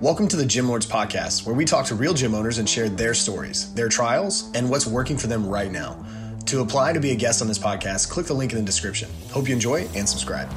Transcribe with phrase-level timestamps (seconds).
[0.00, 2.88] Welcome to the Gym Lords Podcast, where we talk to real gym owners and share
[2.88, 6.06] their stories, their trials, and what's working for them right now.
[6.46, 9.10] To apply to be a guest on this podcast, click the link in the description.
[9.32, 10.48] Hope you enjoy and subscribe.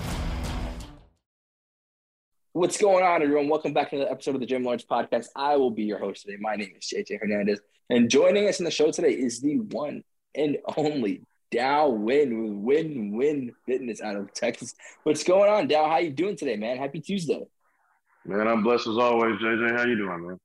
[2.54, 3.50] What's going on, everyone?
[3.50, 5.30] Welcome back to another episode of the Gym Lords Podcast.
[5.36, 6.38] I will be your host today.
[6.40, 10.04] My name is JJ Hernandez, and joining us in the show today is the one
[10.36, 12.54] and only Dow Wynn with
[12.86, 14.76] Wynn Win Fitness out of Texas.
[15.02, 15.90] What's going on, Dow?
[15.90, 16.78] How you doing today, man?
[16.78, 17.48] Happy Tuesday.
[18.26, 19.76] Man, I'm blessed as always, JJ.
[19.76, 20.40] How you doing, man?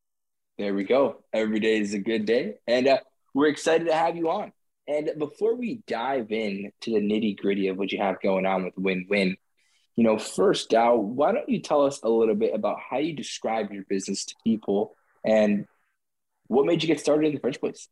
[0.59, 1.23] There we go.
[1.33, 2.99] Every day is a good day, and uh,
[3.35, 4.53] we're excited to have you on.
[4.89, 8.65] And before we dive in to the nitty gritty of what you have going on
[8.65, 9.37] with Wynn Win,
[9.95, 13.13] you know, first, Dow, why don't you tell us a little bit about how you
[13.13, 15.67] describe your business to people and
[16.47, 17.89] what made you get started in the first place?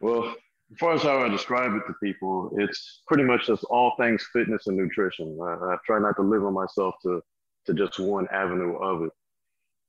[0.00, 0.34] Well,
[0.70, 4.24] as far as how I describe it to people, it's pretty much just all things
[4.32, 5.36] fitness and nutrition.
[5.42, 7.22] I, I try not to live on myself to
[7.68, 9.12] to just one avenue of it.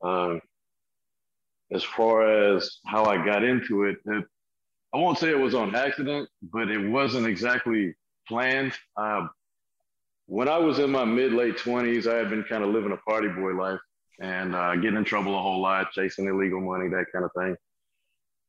[0.01, 0.41] Um,
[1.71, 4.25] as far as how I got into it, it,
[4.93, 7.95] I won't say it was on accident, but it wasn't exactly
[8.27, 8.73] planned.
[8.97, 9.27] Uh,
[10.25, 12.97] when I was in my mid late 20s, I had been kind of living a
[13.09, 13.79] party boy life
[14.19, 17.55] and uh, getting in trouble a whole lot, chasing illegal money, that kind of thing.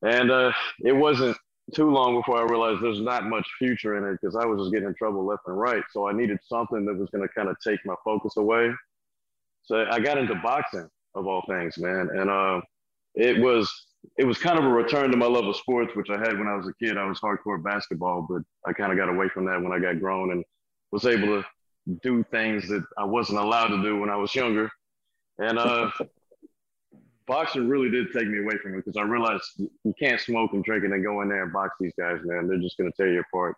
[0.02, 1.36] And uh, it wasn't
[1.74, 4.72] too long before I realized there's not much future in it because I was just
[4.72, 5.84] getting in trouble left and right.
[5.90, 8.72] So I needed something that was going to kind of take my focus away
[9.62, 12.08] so I got into boxing of all things, man.
[12.12, 12.60] And uh,
[13.14, 13.70] it was
[14.16, 16.48] it was kind of a return to my love of sports, which I had when
[16.48, 16.96] I was a kid.
[16.96, 20.00] I was hardcore basketball, but I kind of got away from that when I got
[20.00, 20.44] grown and
[20.90, 21.44] was able to
[22.02, 24.70] do things that I wasn't allowed to do when I was younger.
[25.38, 25.90] And uh,
[27.26, 30.64] boxing really did take me away from it because I realized you can't smoke and
[30.64, 32.48] drink and then go in there and box these guys, man.
[32.48, 33.56] They're just going to tear you apart.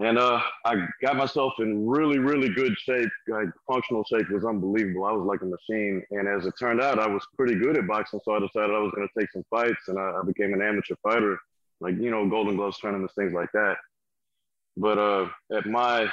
[0.00, 3.10] And uh, I got myself in really, really good shape.
[3.28, 5.04] Like functional shape was unbelievable.
[5.04, 6.02] I was like a machine.
[6.10, 8.20] And as it turned out, I was pretty good at boxing.
[8.24, 10.62] So I decided I was going to take some fights, and I, I, became an
[10.62, 11.38] amateur fighter,
[11.80, 13.76] like you know, Golden Gloves tournaments, things like that.
[14.78, 16.08] But uh, at my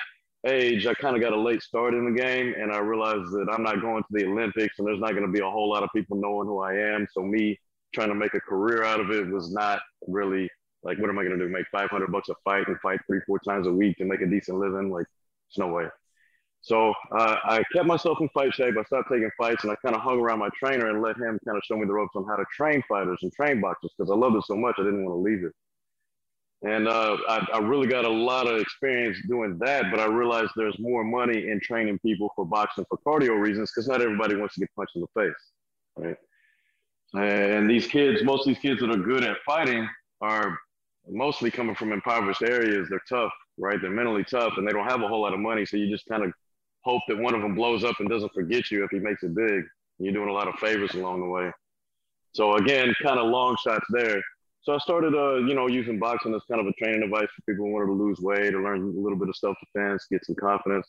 [0.46, 3.48] age, I kind of got a late start in the game, and I realized that
[3.54, 5.84] I'm not going to the Olympics, and there's not going to be a whole lot
[5.84, 7.08] of people knowing who I am.
[7.10, 7.58] So me
[7.94, 10.50] trying to make a career out of it was not really
[10.84, 11.50] like, what am I gonna do?
[11.50, 14.28] Make 500 bucks a fight and fight three, four times a week to make a
[14.28, 14.90] decent living?
[14.90, 15.06] Like,
[15.50, 15.88] there's no way.
[16.62, 18.76] So uh, I kept myself in fight shape.
[18.78, 21.40] I stopped taking fights, and I kind of hung around my trainer and let him
[21.46, 24.12] kind of show me the ropes on how to train fighters and train boxers because
[24.12, 25.54] I loved it so much I didn't want to leave it.
[26.64, 30.50] And uh, I, I, really got a lot of experience doing that, but I realized
[30.56, 34.56] there's more money in training people for boxing for cardio reasons because not everybody wants
[34.56, 35.34] to get punched in the face,
[35.96, 36.18] right?
[37.14, 39.88] And these kids, most of these kids that are good at fighting
[40.20, 40.58] are
[41.10, 42.88] mostly coming from impoverished areas.
[42.90, 43.82] They're tough, right?
[43.82, 45.66] They're mentally tough and they don't have a whole lot of money.
[45.66, 46.32] So you just kind of
[46.82, 49.36] hope that one of them blows up and doesn't forget you if he makes it
[49.36, 49.64] big.
[50.00, 51.52] You're doing a lot of favors along the way.
[52.34, 54.22] So again, kind of long shots there.
[54.62, 57.42] So I started, uh, you know, using boxing as kind of a training device for
[57.50, 60.36] people who wanted to lose weight or learn a little bit of self-defense, get some
[60.36, 60.88] confidence.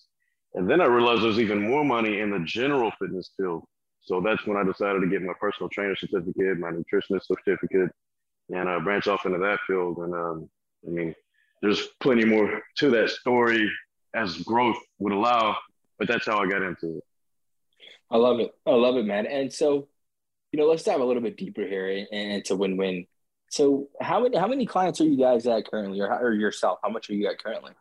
[0.55, 3.65] And then I realized there's even more money in the general fitness field.
[4.01, 7.91] So that's when I decided to get my personal trainer certificate, my nutritionist certificate,
[8.51, 9.99] and uh, branch off into that field.
[9.99, 10.51] And um,
[10.87, 11.15] I mean,
[11.63, 13.71] there's plenty more to that story
[14.15, 15.57] as growth would allow,
[15.99, 17.05] but that's how I got into it.
[18.11, 18.53] I love it.
[18.67, 19.27] I love it, man.
[19.27, 19.89] And so,
[20.53, 23.07] you know, let's dive a little bit deeper here and it's a win-win.
[23.51, 26.81] So, how many how many clients are you guys at currently, or, or yourself?
[26.83, 27.73] How much are you at currently?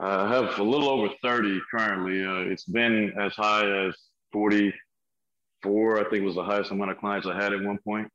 [0.00, 2.24] Uh, I have a little over thirty currently.
[2.24, 3.94] Uh, it's been as high as
[4.32, 6.00] forty-four.
[6.00, 8.08] I think was the highest amount of clients I had at one point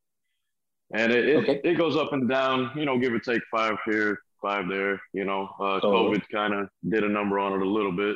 [0.94, 1.62] and it it, okay.
[1.64, 2.72] it goes up and down.
[2.76, 5.02] You know, give or take five here, five there.
[5.14, 8.16] You know, uh, COVID kind of did a number on it a little bit.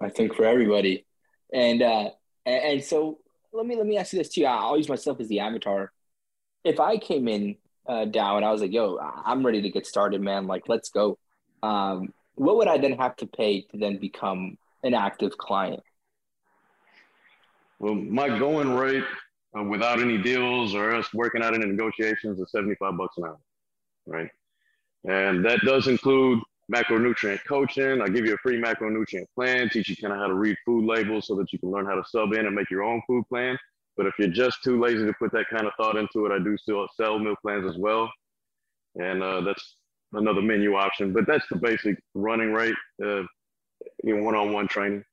[0.00, 1.06] I think for everybody,
[1.52, 2.10] and uh,
[2.46, 3.18] and, and so
[3.52, 4.44] let me let me ask you this too.
[4.44, 5.92] I'll use myself as the avatar.
[6.64, 7.56] If I came in
[7.86, 10.46] uh, down and I was like, "Yo, I'm ready to get started, man.
[10.46, 11.18] Like, let's go."
[11.62, 15.82] Um, what would I then have to pay to then become an active client?
[17.80, 19.04] Well, my going rate
[19.56, 23.38] uh, without any deals or us working out any negotiations at 75 bucks an hour,
[24.06, 24.30] right?
[25.04, 26.40] And that does include
[26.72, 28.02] macronutrient coaching.
[28.02, 30.84] I give you a free macronutrient plan, teach you kind of how to read food
[30.84, 33.24] labels so that you can learn how to sub in and make your own food
[33.28, 33.58] plan.
[33.96, 36.38] But if you're just too lazy to put that kind of thought into it, I
[36.38, 38.10] do still sell meal plans as well.
[38.96, 39.76] And uh, that's
[40.12, 41.12] another menu option.
[41.12, 43.22] But that's the basic running rate, uh,
[44.04, 45.04] you know, one-on-one training.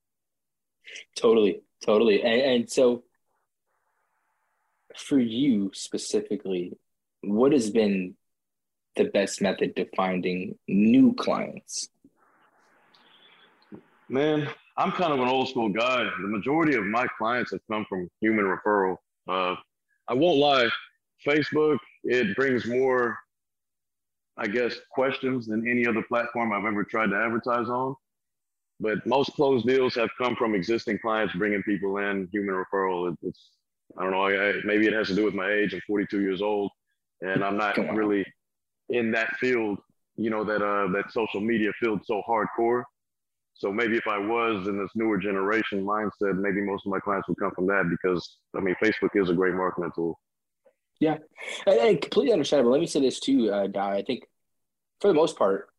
[1.16, 2.22] Totally, totally.
[2.22, 3.04] And, and so
[4.96, 6.78] for you specifically,
[7.22, 8.16] what has been
[8.96, 11.90] the best method to finding new clients?
[14.08, 14.48] Man,
[14.78, 16.04] I'm kind of an old school guy.
[16.22, 18.98] The majority of my clients have come from human referral.
[19.28, 19.56] Uh,
[20.08, 20.70] I won't lie,
[21.26, 23.18] Facebook it brings more,
[24.38, 27.96] I guess, questions than any other platform I've ever tried to advertise on.
[28.80, 33.12] But most closed deals have come from existing clients bringing people in, human referral.
[33.12, 33.52] It, it's
[33.98, 35.74] I don't know, I, maybe it has to do with my age.
[35.74, 36.72] I'm 42 years old,
[37.22, 38.26] and I'm not really
[38.90, 39.80] in that field.
[40.18, 42.84] You know that uh, that social media field so hardcore.
[43.54, 47.28] So maybe if I was in this newer generation mindset, maybe most of my clients
[47.30, 50.20] would come from that because I mean, Facebook is a great marketing tool.
[51.00, 51.18] Yeah,
[51.66, 52.72] and, and completely understandable.
[52.72, 54.24] Let me say this too, uh, I think
[55.02, 55.70] for the most part,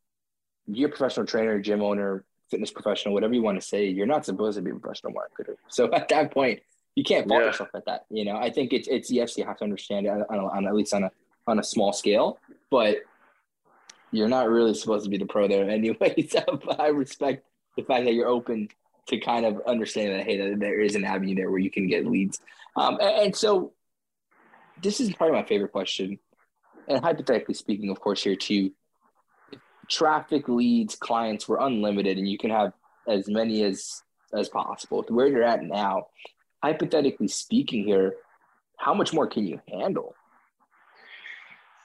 [0.67, 3.87] you're a professional trainer, gym owner, fitness professional, whatever you want to say.
[3.87, 5.55] You're not supposed to be a professional marketer.
[5.69, 6.61] So at that point,
[6.97, 7.47] you can't fault yeah.
[7.47, 8.07] yourself at that.
[8.11, 10.75] You know, I think it's it's yes, you have to understand it on, on at
[10.75, 11.11] least on a
[11.47, 12.39] on a small scale,
[12.71, 12.97] but
[14.11, 16.27] you're not really supposed to be the pro there anyway.
[16.29, 16.41] So
[16.79, 17.45] I respect
[17.77, 18.69] the fact that you're open
[19.09, 21.87] to kind of understanding that hey, that there is an avenue there where you can
[21.87, 22.41] get leads.
[22.77, 23.73] Um, and, and so
[24.83, 26.19] this is probably my favorite question.
[26.89, 28.73] And hypothetically speaking, of course, here too,
[29.89, 32.73] traffic leads, clients were unlimited, and you can have
[33.07, 34.03] as many as
[34.33, 35.05] as possible.
[35.09, 36.09] Where you're at now,
[36.67, 38.15] hypothetically speaking, here,
[38.79, 40.15] how much more can you handle?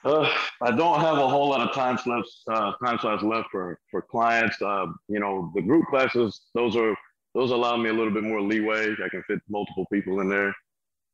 [0.04, 0.28] Uh,
[0.60, 2.28] I don't have a whole lot of time left.
[2.50, 4.60] Uh, time slots left for for clients.
[4.60, 6.94] Uh, you know, the group classes; those are
[7.34, 8.84] those allow me a little bit more leeway.
[9.04, 10.52] I can fit multiple people in there.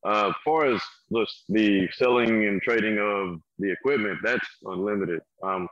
[0.07, 0.81] Uh, as far as
[1.11, 5.21] the, the selling and trading of the equipment, that's unlimited.
[5.43, 5.69] Um,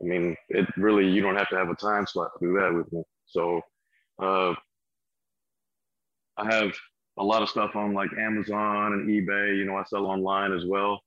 [0.00, 2.72] I mean, it really you don't have to have a time slot to do that
[2.72, 3.02] with me.
[3.26, 3.60] So,
[4.22, 4.54] uh,
[6.38, 6.72] I have
[7.18, 9.56] a lot of stuff on like Amazon and eBay.
[9.56, 11.00] You know, I sell online as well.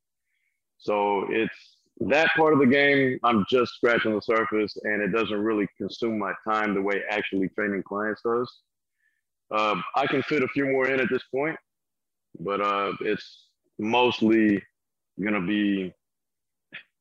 [0.77, 3.19] So it's that part of the game.
[3.23, 7.49] I'm just scratching the surface, and it doesn't really consume my time the way actually
[7.49, 8.51] training clients does.
[9.51, 11.57] Uh, I can fit a few more in at this point,
[12.39, 13.47] but uh, it's
[13.77, 14.61] mostly
[15.23, 15.93] gonna be.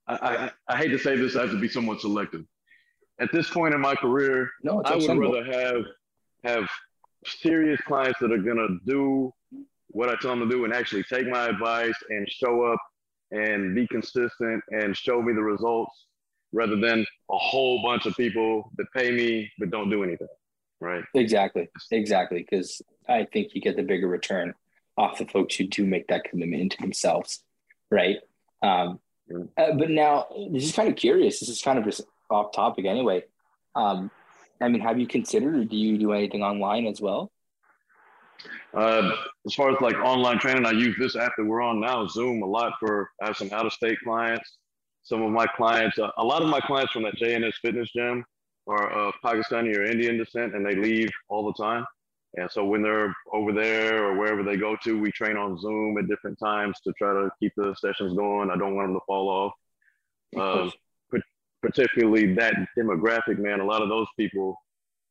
[0.06, 2.44] I, I, I, hate to say this, I have to be somewhat selective.
[3.20, 5.84] At this point in my career, no, I would rather have
[6.42, 6.68] have
[7.24, 9.32] serious clients that are gonna do
[9.88, 12.80] what I tell them to do and actually take my advice and show up
[13.32, 16.06] and be consistent and show me the results
[16.52, 20.28] rather than a whole bunch of people that pay me but don't do anything.
[20.80, 21.04] Right.
[21.14, 21.68] Exactly.
[21.90, 22.46] Exactly.
[22.48, 24.54] Because I think you get the bigger return
[24.96, 27.42] off the folks who do make that commitment into themselves,
[27.90, 28.18] right?
[28.62, 28.98] Um,
[29.56, 31.40] uh, but now, this is kind of curious.
[31.40, 33.24] This is kind of just off topic anyway.
[33.74, 34.10] Um,
[34.60, 37.30] I mean, have you considered, or do you do anything online as well?
[38.72, 39.10] Uh,
[39.46, 42.42] as far as like online training, I use this app that we're on now, Zoom,
[42.42, 43.10] a lot for.
[43.22, 44.58] I have some out-of-state clients.
[45.02, 48.24] Some of my clients, uh, a lot of my clients from that JNS Fitness Gym
[48.66, 51.84] are uh, Pakistani or Indian descent, and they leave all the time.
[52.36, 55.98] And so when they're over there or wherever they go to, we train on Zoom
[55.98, 58.50] at different times to try to keep the sessions going.
[58.50, 59.52] I don't want them to fall off.
[61.62, 64.56] Particularly that demographic, man, a lot of those people,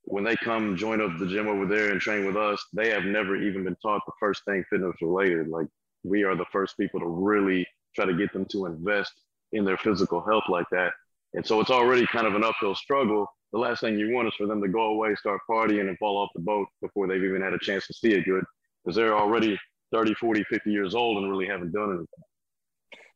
[0.04, 3.04] when they come join up the gym over there and train with us, they have
[3.04, 5.48] never even been taught the first thing fitness related.
[5.48, 5.68] Like
[6.04, 9.14] we are the first people to really try to get them to invest
[9.52, 10.92] in their physical health like that.
[11.34, 14.34] And so it's already kind of an uphill struggle the last thing you want is
[14.36, 17.42] for them to go away, start partying, and fall off the boat before they've even
[17.42, 18.44] had a chance to see it good
[18.84, 19.58] because they're already
[19.92, 22.29] 30, 40, 50 years old and really haven't done anything.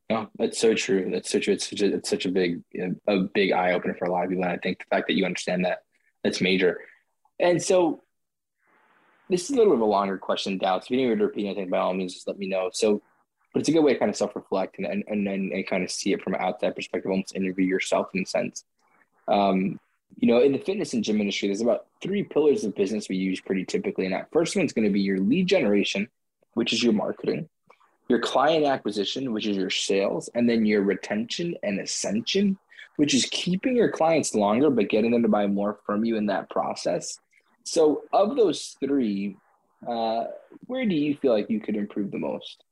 [0.10, 1.10] No, that's so true.
[1.12, 1.54] That's so true.
[1.54, 2.62] It's such a, it's such a big,
[3.08, 4.44] a big eye opener for a lot of people.
[4.44, 5.80] And I think the fact that you understand that,
[6.24, 6.82] that's major.
[7.40, 8.04] And so
[9.30, 10.86] this is a little bit of a longer question, Doubts.
[10.86, 12.70] If you need to repeat anything, by all means, just let me know.
[12.74, 13.02] So,
[13.54, 15.92] but it's a good way to kind of self-reflect and, and, and, and kind of
[15.92, 18.66] see it from an outside perspective, almost interview yourself in a sense.
[19.28, 19.80] Um,
[20.18, 23.16] you know, in the fitness and gym industry, there's about three pillars of business we
[23.16, 24.06] use pretty typically.
[24.06, 26.10] And that first one's going to be your lead generation,
[26.54, 27.50] which is your marketing,
[28.08, 32.58] your client acquisition, which is your sales, and then your retention and ascension,
[32.98, 36.26] which is keeping your clients longer but getting them to buy more from you in
[36.28, 37.18] that process.
[37.64, 39.38] So, of those three,
[39.88, 40.26] uh,
[40.68, 42.64] where do you feel like you could improve the most?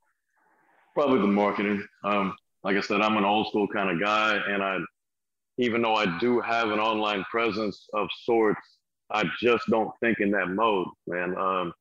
[0.93, 1.85] Probably the marketing.
[2.03, 4.79] Um, like I said, I'm an old school kind of guy, and I
[5.57, 8.61] even though I do have an online presence of sorts,
[9.11, 11.37] I just don't think in that mode, man.
[11.37, 11.73] Um,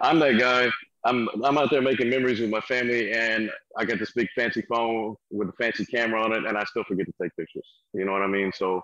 [0.00, 0.68] I'm that guy.
[1.04, 4.62] I'm I'm out there making memories with my family, and I got this big fancy
[4.62, 7.66] phone with a fancy camera on it, and I still forget to take pictures.
[7.92, 8.52] You know what I mean?
[8.54, 8.82] So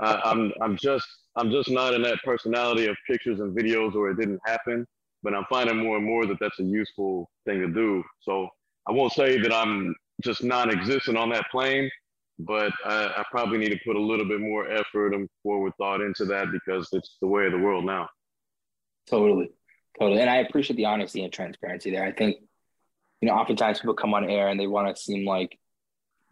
[0.00, 1.06] uh, I'm I'm just
[1.36, 4.86] I'm just not in that personality of pictures and videos, or it didn't happen.
[5.22, 8.04] But I'm finding more and more that that's a useful thing to do.
[8.20, 8.48] So
[8.88, 11.90] I won't say that I'm just non-existent on that plane,
[12.38, 16.00] but I, I, probably need to put a little bit more effort and forward thought
[16.00, 18.08] into that because it's the way of the world now.
[19.08, 19.50] Totally,
[19.98, 22.04] totally, and I appreciate the honesty and transparency there.
[22.04, 22.36] I think,
[23.20, 25.58] you know, oftentimes people come on air and they want to seem like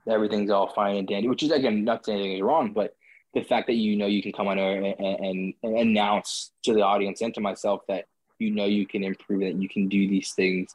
[0.09, 2.95] everything's all fine and dandy, which is again not saying anything is wrong, but
[3.35, 6.73] the fact that you know you can come on air and, and, and announce to
[6.73, 8.07] the audience and to myself that
[8.39, 10.75] you know you can improve that you can do these things.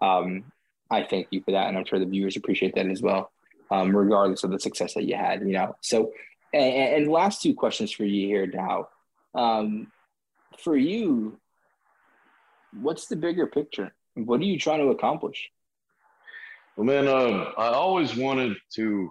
[0.00, 0.44] Um,
[0.90, 3.30] I thank you for that, and I'm sure the viewers appreciate that as well,
[3.70, 5.40] um, regardless of the success that you had.
[5.40, 6.12] You know, so
[6.54, 8.88] and, and last two questions for you here, Dow.
[9.34, 9.92] Um,
[10.58, 11.38] for you,
[12.80, 13.92] what's the bigger picture?
[14.14, 15.50] What are you trying to accomplish?
[16.76, 19.10] Well, man, um, I always wanted to,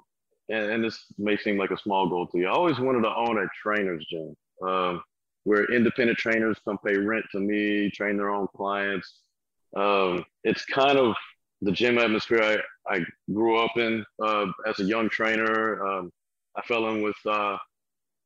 [0.49, 2.47] and, and, this may seem like a small goal to you.
[2.47, 5.03] I always wanted to own a trainer's gym, um,
[5.43, 9.19] where independent trainers come pay rent to me, train their own clients.
[9.75, 11.13] Um, it's kind of
[11.61, 12.41] the gym atmosphere
[12.87, 15.85] I, I grew up in uh, as a young trainer.
[15.85, 16.11] Um,
[16.55, 17.57] I fell in with uh,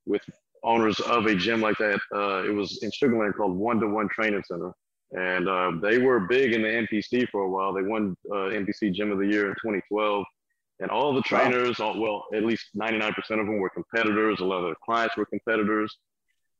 [0.06, 0.22] with
[0.64, 2.00] owners of a gym like that.
[2.14, 4.72] Uh, it was in Sugar Land called One to One Training Center
[5.12, 7.74] and uh, they were big in the NPC for a while.
[7.74, 10.25] They won uh, NPC Gym of the Year in 2012,
[10.80, 14.39] and all the trainers, all, well, at least 99% of them were competitors.
[14.39, 15.96] A lot of their clients were competitors,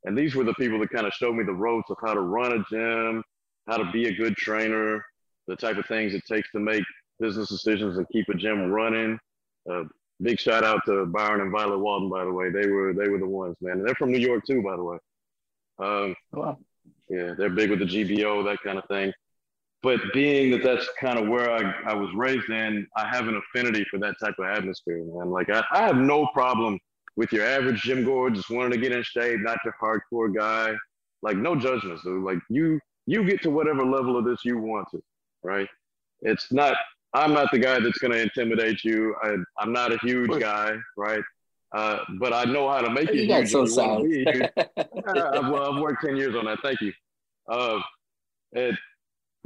[0.04, 2.22] and these were the people that kind of showed me the ropes of how to
[2.22, 3.24] run a gym,
[3.68, 5.04] how to be a good trainer,
[5.48, 6.84] the type of things it takes to make
[7.20, 9.18] business decisions and keep a gym running.
[9.72, 9.84] Uh,
[10.22, 12.50] big shout out to Byron and Violet Walton, by the way.
[12.50, 13.78] They were they were the ones, man.
[13.78, 14.98] And they're from New York too, by the way.
[15.80, 16.58] Um, wow.
[17.12, 19.12] Yeah, they're big with the GBO, that kind of thing.
[19.84, 23.36] But being that that's kind of where I, I was raised in, I have an
[23.36, 25.30] affinity for that type of atmosphere, man.
[25.30, 26.80] Like I, I have no problem
[27.18, 30.74] with your average gym goer just wanting to get in shape, not your hardcore guy.
[31.22, 32.24] Like no judgments, dude.
[32.24, 35.02] Like you you get to whatever level of this you want to,
[35.44, 35.68] right?
[36.22, 36.78] It's not
[37.14, 39.16] I'm not the guy that's gonna intimidate you.
[39.22, 41.24] I, I'm not a huge guy, right?
[41.74, 43.16] Uh, but I know how to make it.
[43.16, 44.04] You so sound.
[45.06, 46.60] well, I've worked 10 years on that.
[46.62, 46.92] Thank you.
[47.50, 47.80] Uh,
[48.52, 48.76] it,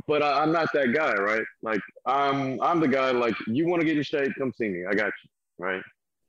[0.07, 1.45] but I, am not that guy, right?
[1.61, 3.11] Like I'm, I'm the guy.
[3.11, 4.85] Like you want to get in shape, come see me.
[4.89, 5.81] I got you, right?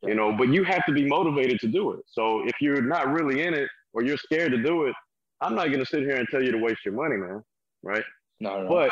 [0.03, 2.01] You know, but you have to be motivated to do it.
[2.07, 4.95] So if you're not really in it or you're scared to do it,
[5.41, 7.43] I'm not going to sit here and tell you to waste your money, man.
[7.83, 8.05] Right?
[8.41, 8.69] No, no.
[8.69, 8.91] But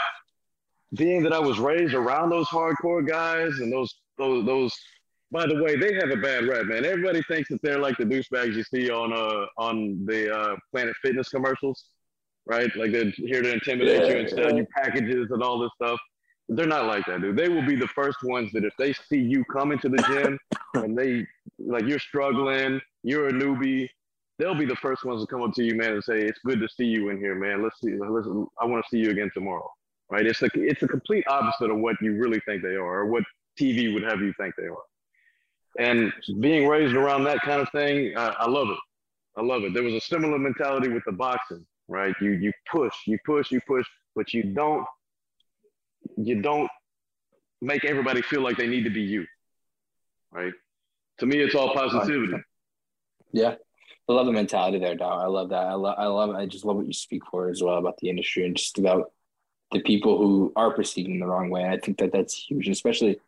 [0.94, 4.74] being that I was raised around those hardcore guys and those those those
[5.34, 6.84] by the way, they have a bad rep, man.
[6.84, 10.94] Everybody thinks that they're like the douchebags you see on uh on the uh, Planet
[11.02, 11.86] Fitness commercials,
[12.46, 12.70] right?
[12.76, 14.58] Like they're here to intimidate yeah, you and sell yeah.
[14.58, 15.98] you packages and all this stuff.
[16.48, 17.36] They're not like that, dude.
[17.36, 20.38] They will be the first ones that if they see you coming to the gym
[20.74, 21.26] and they
[21.58, 23.88] like you're struggling, you're a newbie,
[24.38, 26.60] they'll be the first ones to come up to you, man, and say, "It's good
[26.60, 27.60] to see you in here, man.
[27.60, 27.96] Let's see.
[27.96, 28.28] Let's,
[28.60, 29.68] I want to see you again tomorrow."
[30.10, 30.26] Right?
[30.26, 33.24] It's a it's a complete opposite of what you really think they are, or what
[33.58, 34.84] TV would have you think they are.
[35.78, 38.78] And being raised around that kind of thing, I, I love it.
[39.36, 39.74] I love it.
[39.74, 42.14] There was a similar mentality with the boxing, right?
[42.20, 44.86] You you push, you push, you push, but you don't
[46.16, 46.70] you don't
[47.60, 49.26] make everybody feel like they need to be you,
[50.30, 50.52] right?
[51.18, 52.34] To me, it's all positivity.
[53.32, 53.54] Yeah,
[54.08, 55.18] I love the mentality there, Dow.
[55.18, 55.66] I love that.
[55.66, 58.10] I love, I love, I just love what you speak for as well about the
[58.10, 59.12] industry and just about
[59.72, 61.62] the people who are proceeding the wrong way.
[61.62, 63.18] And I think that that's huge, especially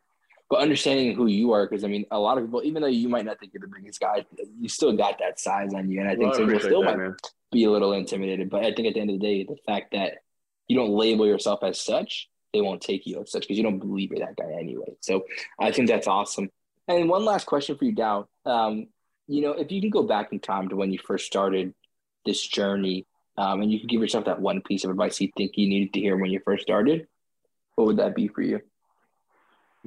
[0.49, 3.09] but understanding who you are, because I mean, a lot of people, even though you
[3.09, 4.25] might not think you're the biggest guy,
[4.59, 6.97] you still got that size on you, and I think some people still that, might
[6.97, 7.15] man.
[7.51, 8.49] be a little intimidated.
[8.49, 10.19] But I think at the end of the day, the fact that
[10.67, 13.79] you don't label yourself as such, they won't take you as such because you don't
[13.79, 14.95] believe you're that guy anyway.
[15.01, 15.25] So
[15.59, 16.49] I think that's awesome.
[16.87, 18.27] And one last question for you, Dow.
[18.45, 18.87] Um,
[19.27, 21.73] you know, if you can go back in time to when you first started
[22.25, 23.05] this journey,
[23.37, 25.93] um, and you could give yourself that one piece of advice you think you needed
[25.93, 27.07] to hear when you first started,
[27.75, 28.61] what would that be for you?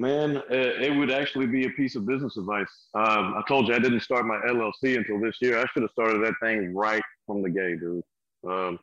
[0.00, 2.88] Man, it would actually be a piece of business advice.
[2.94, 5.58] Um, I told you I didn't start my LLC until this year.
[5.58, 8.02] I should have started that thing right from the gate, dude.
[8.48, 8.78] Um,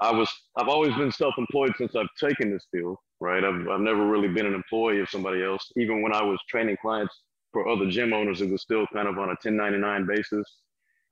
[0.00, 3.44] I was, I've always been self-employed since I've taken this field, right?
[3.44, 5.70] I've, I've never really been an employee of somebody else.
[5.76, 7.14] Even when I was training clients
[7.52, 10.52] for other gym owners, it was still kind of on a 1099 basis.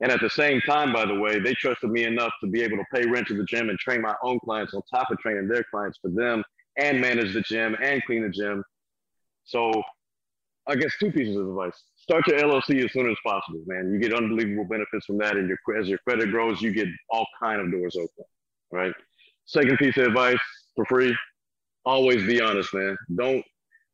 [0.01, 2.75] And at the same time, by the way, they trusted me enough to be able
[2.75, 5.47] to pay rent to the gym and train my own clients on top of training
[5.47, 6.43] their clients for them
[6.77, 8.61] and manage the gym and clean the gym
[9.45, 9.71] so
[10.67, 11.79] I guess two pieces of advice.
[11.97, 13.91] Start your LLC as soon as possible, man.
[13.93, 15.37] You get unbelievable benefits from that.
[15.37, 18.25] And your, as your credit grows, you get all kind of doors open,
[18.71, 18.93] right?
[19.45, 20.39] Second piece of advice
[20.75, 21.15] for free,
[21.85, 22.97] always be honest, man.
[23.15, 23.45] Don't,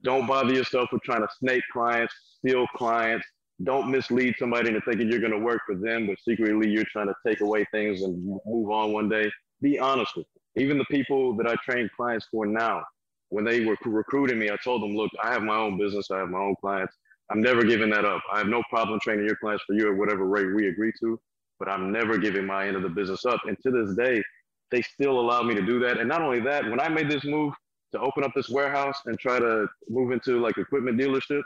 [0.04, 3.28] don't bother yourself with trying to snake clients, steal clients.
[3.64, 7.08] Don't mislead somebody into thinking you're going to work for them, but secretly you're trying
[7.08, 9.30] to take away things and move on one day.
[9.62, 10.64] Be honest with them.
[10.64, 12.84] Even the people that I train clients for now,
[13.32, 16.20] when they were recruiting me, I told them, look, I have my own business, I
[16.20, 16.96] have my own clients.
[17.32, 18.22] I'm never giving that up.
[18.32, 21.18] I have no problem training your clients for you at whatever rate we agree to,
[21.58, 23.40] but I'm never giving my end of the business up.
[23.48, 24.22] And to this day,
[24.70, 25.98] they still allow me to do that.
[25.98, 27.54] And not only that, when I made this move
[27.94, 31.42] to open up this warehouse and try to move into like equipment dealership,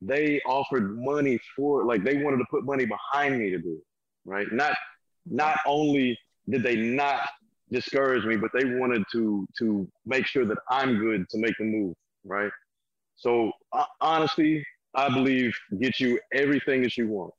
[0.00, 3.84] they offered money for like they wanted to put money behind me to do it,
[4.24, 4.46] right?
[4.52, 4.76] Not
[5.26, 6.16] not only
[6.48, 7.28] did they not
[7.70, 11.64] discourage me, but they wanted to to make sure that I'm good to make the
[11.64, 12.52] move, right?
[13.16, 17.34] So uh, honestly, I believe get you everything that you want.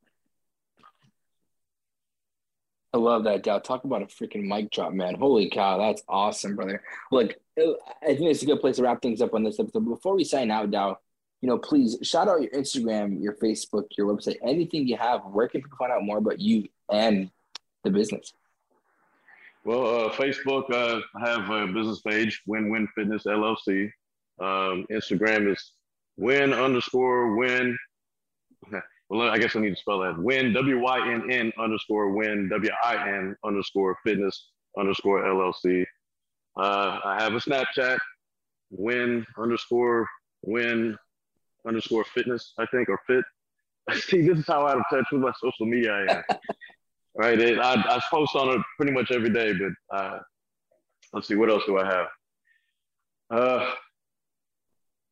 [2.94, 3.60] I love that, Dow.
[3.60, 5.16] Talk about a freaking mic drop, man.
[5.16, 6.84] Holy cow, that's awesome, brother.
[7.12, 7.64] Look, I
[8.04, 9.86] think it's a good place to wrap things up on this episode.
[9.86, 10.98] Before we sign out, Dow,
[11.42, 15.22] you know, please shout out your Instagram, your Facebook, your website, anything you have.
[15.26, 17.32] Where can people find out more about you and
[17.84, 18.34] the business?
[19.64, 23.92] Well, uh, Facebook, uh, I have a business page, Wynn Win Fitness LLC.
[24.40, 25.74] Um, Instagram is
[26.18, 27.78] win underscore win
[29.10, 30.18] well, I guess I need to spell that.
[30.18, 35.86] Wynn, W Y N N underscore win, W I N underscore fitness underscore LLC.
[36.58, 37.98] Uh, I have a Snapchat,
[38.72, 40.08] win underscore
[40.44, 40.98] win
[41.68, 43.24] underscore fitness, I think, or fit.
[44.02, 46.24] See, this is how out of touch with my social media I am.
[47.16, 47.40] right?
[47.40, 50.20] It, I, I post on it pretty much every day, but uh,
[51.14, 52.08] let's see, what else do I have?
[53.30, 53.72] Uh,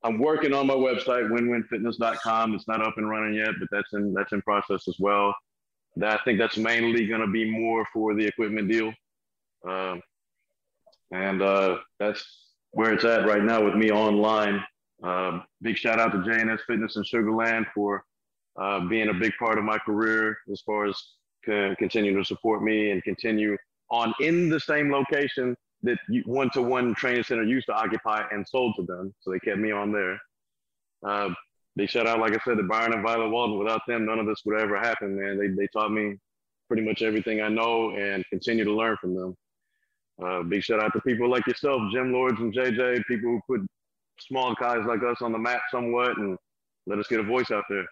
[0.04, 2.56] I'm working on my website, winwinfitness.com.
[2.56, 5.36] It's not up and running yet, but that's in that's in process as well.
[5.98, 8.94] That, I think that's mainly going to be more for the equipment deal,
[9.68, 10.02] um,
[11.12, 12.24] and uh, that's
[12.72, 14.64] where it's at right now with me online.
[15.04, 18.04] Uh, big shout out to JNS Fitness in Sugar Land for
[18.60, 20.96] uh, being a big part of my career as far as
[21.78, 23.58] continuing to support me and continue
[23.92, 28.84] on in the same location that one-to-one training center used to occupy and sold to
[28.84, 29.14] them.
[29.22, 30.20] So they kept me on there.
[31.06, 31.30] Uh,
[31.76, 33.58] they shout out, like I said, to Byron and Violet Walton.
[33.58, 35.38] Without them, none of this would ever happen, man.
[35.38, 36.18] They, they taught me
[36.68, 39.36] pretty much everything I know and continue to learn from them.
[40.22, 43.66] Uh, big shout out to people like yourself, Gym Lords and JJ, people who put
[44.20, 46.38] small guys like us on the map somewhat and
[46.86, 47.86] let us get a voice out there.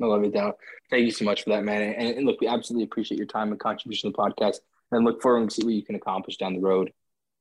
[0.00, 0.54] I love it, Dow.
[0.90, 1.82] Thank you so much for that, man.
[1.82, 4.60] And, and look, we absolutely appreciate your time and contribution to the podcast
[4.92, 6.92] and look forward to see what you can accomplish down the road.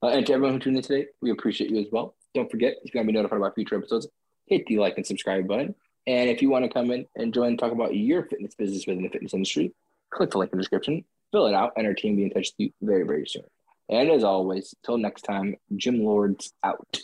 [0.01, 2.15] Uh, and to everyone who tuned in today, we appreciate you as well.
[2.33, 4.07] Don't forget, if you want to be notified about future episodes,
[4.45, 5.75] hit the like and subscribe button.
[6.05, 8.85] And if you want to come in and join and talk about your fitness business
[8.87, 9.73] within the fitness industry,
[10.09, 12.29] click the link in the description, fill it out, and our team will be in
[12.29, 13.43] touch with you very, very soon.
[13.89, 16.99] And as always, till next time, Gym Lords out.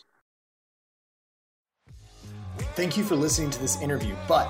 [2.76, 4.50] Thank you for listening to this interview, but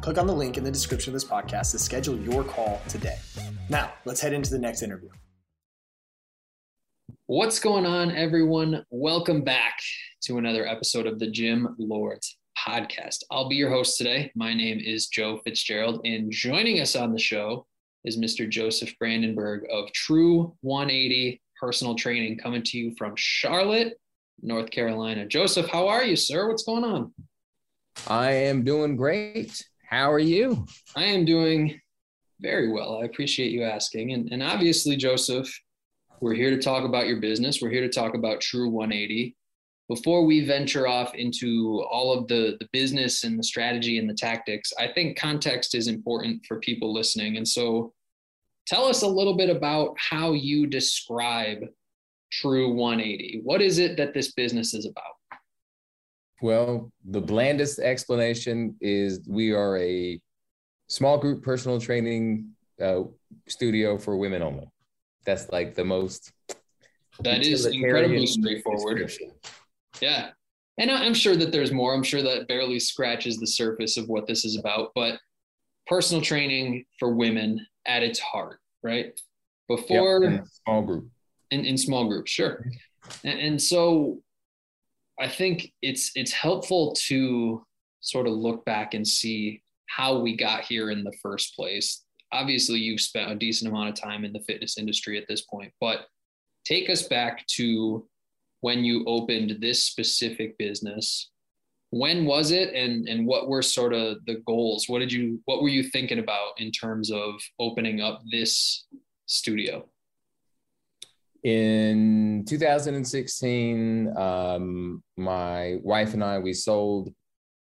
[0.00, 3.16] Click on the link in the description of this podcast to schedule your call today.
[3.68, 5.08] Now, let's head into the next interview.
[7.26, 8.86] What's going on, everyone?
[8.90, 9.78] Welcome back
[10.22, 13.24] to another episode of the Gym Lords podcast.
[13.30, 14.30] I'll be your host today.
[14.36, 17.66] My name is Joe Fitzgerald, and joining us on the show
[18.04, 18.48] is Mr.
[18.48, 23.98] Josef Brandenberg of True 180 Personal Training, coming to you from Charlotte,
[24.42, 25.26] North Carolina.
[25.26, 26.48] Josef, how are you, sir?
[26.48, 27.12] What's going on?
[28.06, 29.60] I am doing great.
[29.88, 30.66] How are you?
[30.96, 31.80] I am doing
[32.40, 33.00] very well.
[33.00, 34.12] I appreciate you asking.
[34.12, 35.50] And, and obviously, Josef,
[36.20, 37.62] we're here to talk about your business.
[37.62, 39.34] We're here to talk about True 180.
[39.88, 44.14] Before we venture off into all of the, the business and the strategy and the
[44.14, 47.38] tactics, I think context is important for people listening.
[47.38, 47.94] And so
[48.66, 51.60] tell us a little bit about how you describe
[52.30, 53.40] True 180.
[53.42, 55.17] What is it that this business is about?
[56.40, 60.20] Well, the blandest explanation is we are a
[60.88, 63.02] small group personal training uh,
[63.48, 64.70] studio for women only.
[65.24, 66.32] That's like the most.
[67.20, 69.10] That is incredibly straightforward.
[70.00, 70.30] Yeah.
[70.78, 71.92] And I'm sure that there's more.
[71.92, 75.18] I'm sure that barely scratches the surface of what this is about, but
[75.88, 79.18] personal training for women at its heart, right?
[79.66, 81.08] Before yep, in small group.
[81.50, 82.64] In, in small groups, sure.
[83.24, 84.22] And, and so
[85.20, 87.64] I think it's it's helpful to
[88.00, 92.78] sort of look back and see how we got here in the first place obviously
[92.78, 96.06] you've spent a decent amount of time in the fitness industry at this point, but
[96.64, 98.06] take us back to
[98.60, 101.30] when you opened this specific business.
[101.90, 104.88] When was it and and what were sort of the goals?
[104.88, 108.84] What did you what were you thinking about in terms of opening up this
[109.26, 109.88] studio?
[111.44, 117.14] In 2016, um, my wife and I we sold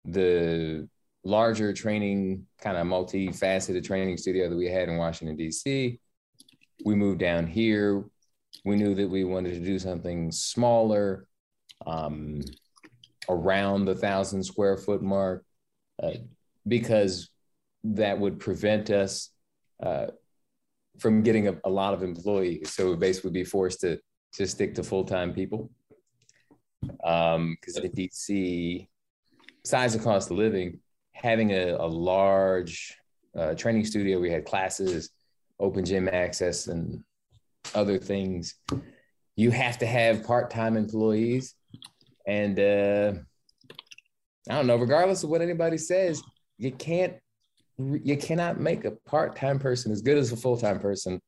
[0.04, 0.90] the
[1.24, 6.00] larger training, kind of multifaceted training studio that we had in Washington D.C.
[6.84, 8.04] We moved down here.
[8.66, 11.28] We knew that we wanted to do something smaller,
[11.86, 12.42] um,
[13.30, 15.46] around the thousand square foot mark,
[16.02, 16.12] uh,
[16.68, 17.30] because
[17.84, 19.30] that would prevent us
[19.82, 20.08] uh,
[21.00, 22.74] from getting a, a, lot of employees.
[22.74, 24.00] So basically, be forced to
[24.34, 25.70] to stick to full time people.
[26.82, 28.88] Because um, in DC,
[29.64, 30.80] besides the cost of living,
[31.14, 32.98] having a, a large
[33.38, 35.12] uh, training studio, we had classes,
[35.60, 37.04] open gym access, and
[37.76, 38.56] other things.
[39.36, 41.56] You have to have part time employees,
[42.28, 43.14] and uh,
[44.50, 44.78] I don't know.
[44.78, 46.22] Regardless of what anybody says,
[46.58, 47.16] you can't
[48.04, 51.22] you cannot make a part-time person as good as a full-time person.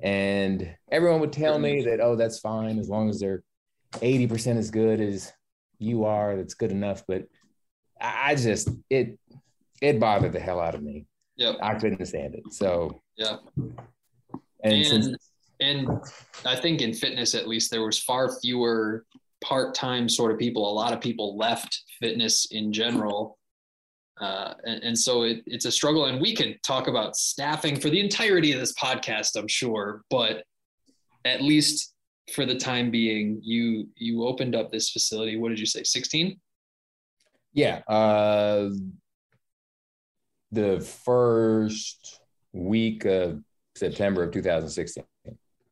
[0.00, 3.42] And everyone would tell me that oh that's fine as long as they're
[3.92, 5.32] 80% as good as
[5.78, 7.02] you are that's good enough.
[7.08, 7.24] But
[7.98, 9.18] i just it
[9.80, 11.06] it bothered the hell out of me.
[11.36, 11.54] Yeah.
[11.62, 12.52] I couldn't stand it.
[12.52, 13.36] So yeah.
[14.62, 15.88] and and, since, and
[16.44, 19.06] i think in fitness at least there was far fewer
[19.42, 20.70] part-time sort of people.
[20.70, 23.38] A lot of people left fitness in general
[24.20, 27.90] uh, and, and, so it, it's a struggle and we could talk about staffing for
[27.90, 30.44] the entirety of this podcast i'm sure but
[31.24, 31.94] at least
[32.32, 36.38] for the time being you you opened up this facility what did you say 16
[37.52, 38.70] yeah uh
[40.52, 42.20] the first
[42.52, 43.42] week of
[43.74, 45.04] september of 2016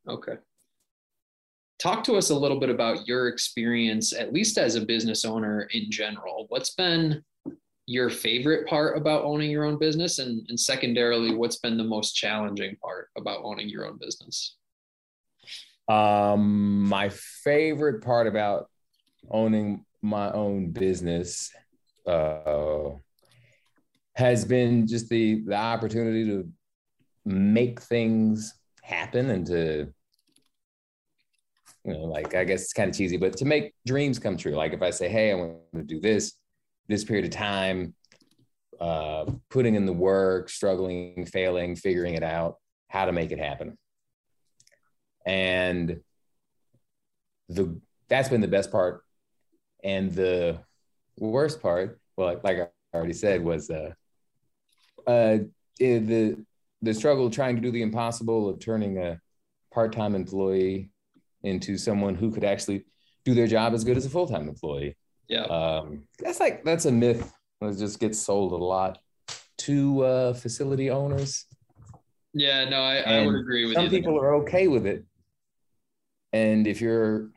[0.09, 0.35] okay.
[1.79, 5.69] Talk to us a little bit about your experience at least as a business owner
[5.73, 6.47] in general.
[6.49, 7.23] What's been
[7.87, 10.19] your favorite part about owning your own business?
[10.19, 14.57] And, and secondarily what's been the most challenging part about owning your own business?
[15.89, 18.71] Um my favorite part about
[19.31, 21.51] owning my own business
[22.07, 22.91] uh
[24.15, 26.49] has been just the the opportunity to
[27.25, 29.93] make things happen and to
[31.85, 34.53] you know like i guess it's kind of cheesy but to make dreams come true.
[34.53, 36.35] Like if i say hey i want to do this
[36.89, 37.95] this period of time,
[38.81, 42.57] uh, putting in the work, struggling, failing, figuring it out,
[42.89, 43.79] how to make it happen.
[45.27, 46.01] And
[47.49, 49.03] the that's been the best part.
[49.83, 50.61] And the
[51.19, 53.93] worst part, well, like I already said, was uh,
[55.07, 55.39] uh,
[55.79, 56.37] the
[56.83, 59.21] the struggle trying to do the impossible of turning a
[59.73, 60.91] part-time employee
[61.43, 62.85] into someone who could actually
[63.25, 64.97] do their job as good as a full-time employee.
[65.29, 65.45] Yeah.
[65.45, 68.99] Um, that's like that's a myth that just gets sold a lot
[69.59, 71.47] to uh, facility owners.
[72.35, 73.91] Yeah, no, I, I would agree with some you.
[73.91, 75.05] Some people are okay with it.
[76.33, 77.31] And if you're,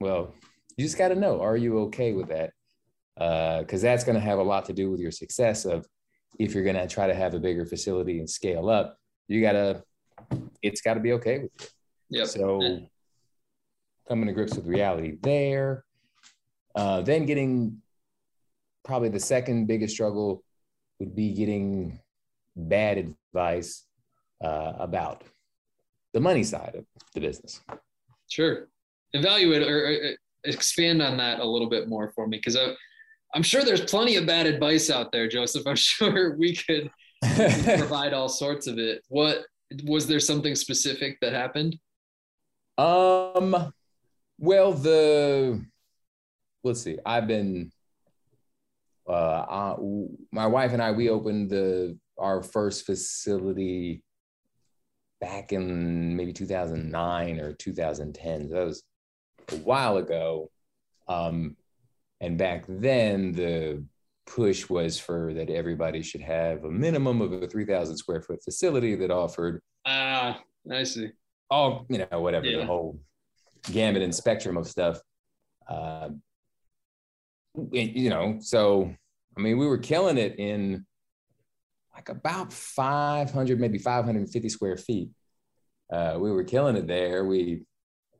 [0.00, 0.34] well,
[0.76, 2.52] you just got to know, are you okay with that?
[3.14, 5.86] Because uh, that's going to have a lot to do with your success of
[6.38, 8.98] if you're going to try to have a bigger facility and scale up,
[9.28, 9.84] you got to,
[10.62, 11.50] it's got to be okay with
[12.10, 12.18] you.
[12.18, 12.26] Yep.
[12.26, 12.80] So
[14.08, 15.84] coming to grips with reality there.
[16.74, 17.80] Uh, then getting
[18.84, 20.42] probably the second biggest struggle
[20.98, 22.00] would be getting
[22.56, 23.86] bad advice
[24.42, 25.22] uh, about
[26.12, 27.60] the money side of the business.
[28.28, 28.68] Sure.
[29.12, 30.10] Evaluate or, or
[30.44, 32.56] expand on that a little bit more for me because
[33.34, 35.66] I'm sure there's plenty of bad advice out there, Josef.
[35.66, 36.90] I'm sure we could
[37.34, 39.02] provide all sorts of it.
[39.08, 39.44] What
[39.84, 41.76] was there something specific that happened?
[42.78, 43.72] Um,
[44.38, 45.64] well, the
[46.62, 46.98] let's see.
[47.04, 47.72] I've been
[49.08, 49.76] uh, uh,
[50.30, 54.02] my wife and I we opened the our first facility
[55.20, 58.48] back in maybe 2009 or 2010.
[58.48, 58.82] So that was
[59.52, 60.50] a while ago.
[61.08, 61.56] Um,
[62.20, 63.84] and back then the
[64.26, 68.94] push was for that everybody should have a minimum of a 3,000 square foot facility
[68.94, 69.60] that offered.
[69.84, 71.10] Ah, uh, I see.
[71.50, 72.58] All you know, whatever yeah.
[72.58, 73.00] the whole
[73.72, 75.00] gamut and spectrum of stuff.
[75.68, 76.10] Uh,
[77.72, 78.94] you know, so
[79.36, 80.86] I mean, we were killing it in
[81.94, 85.10] like about 500, maybe 550 square feet.
[85.92, 87.24] Uh, we were killing it there.
[87.24, 87.64] We,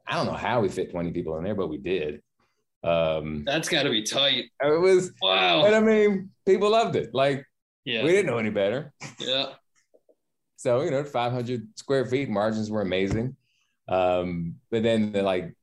[0.06, 2.20] I don't know how we fit 20 people in there, but we did.
[2.82, 4.46] Um, That's got to be tight.
[4.62, 5.64] It was wow.
[5.64, 7.10] And I mean, people loved it.
[7.14, 7.44] Like,
[7.84, 8.92] yeah, we didn't know any better.
[9.18, 9.52] Yeah.
[10.56, 13.36] so you know, 500 square feet margins were amazing.
[13.88, 15.54] Um, but then the like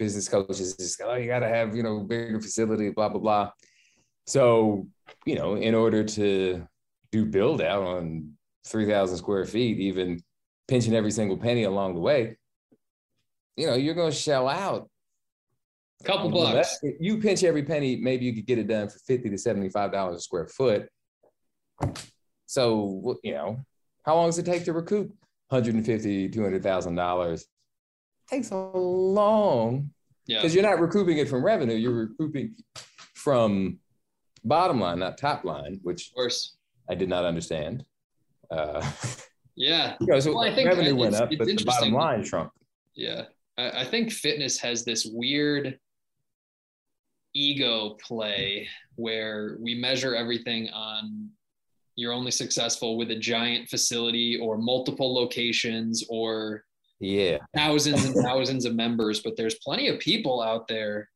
[0.00, 3.50] business coaches just oh you got to have you know bigger facility blah blah blah
[4.26, 4.88] so
[5.24, 6.66] you know in order to
[7.12, 8.32] do build out on
[8.66, 10.20] 3000 square feet even
[10.66, 12.36] pinching every single penny along the way
[13.60, 14.88] you know, you're going to shell out
[16.00, 16.78] a couple bucks.
[16.98, 20.16] you pinch every penny, maybe you could get it done for 50 to 75 dollars
[20.16, 20.88] a square foot.
[22.46, 23.58] So, you know,
[24.04, 25.08] how long does it take to recoup
[25.48, 27.46] 150, 200,000 dollars?
[28.30, 29.90] Takes a long
[30.26, 30.38] Yeah.
[30.38, 32.54] because you're not recouping it from revenue, you're recouping
[33.14, 33.80] from
[34.44, 36.56] bottom line, not top line, which Of course.
[36.88, 37.84] I did not understand.
[38.50, 38.88] Uh,
[39.56, 39.96] Yeah.
[40.00, 42.50] you know, so Well, I think revenue went up, but the bottom line shrunk.
[42.94, 43.24] Yeah.
[43.58, 45.78] I, I think fitness has this weird
[47.34, 51.28] ego play where we measure everything on
[51.96, 56.64] you're only successful with a giant facility or multiple locations or
[57.00, 57.38] Yeah.
[57.56, 61.08] thousands and thousands of members, but there's plenty of people out there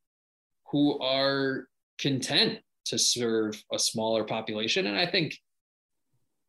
[0.70, 1.66] who are
[1.98, 4.86] content to serve a smaller population.
[4.86, 5.38] And I think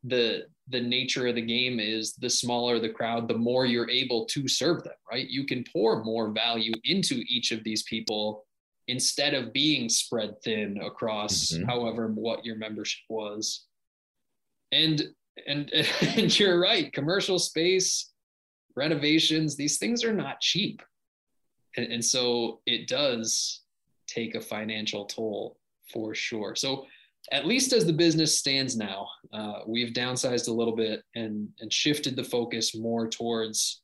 [0.04, 4.26] the the nature of the game is the smaller the crowd, the more you're able
[4.26, 5.28] to serve them, right?
[5.30, 8.46] You can pour more value into each of these people
[8.88, 11.66] instead of being spread thin across Mhm.
[11.66, 13.66] however what your membership was.
[14.72, 15.14] And
[15.48, 15.70] and
[16.02, 18.12] and you're right, commercial space
[18.76, 20.82] renovations, these things are not cheap.
[21.78, 23.62] And, and so it does
[24.08, 25.58] take a financial toll
[25.92, 26.56] for sure.
[26.56, 26.86] So
[27.32, 31.72] at least as the business stands now, uh, we've downsized a little bit and, and
[31.74, 33.82] shifted the focus more towards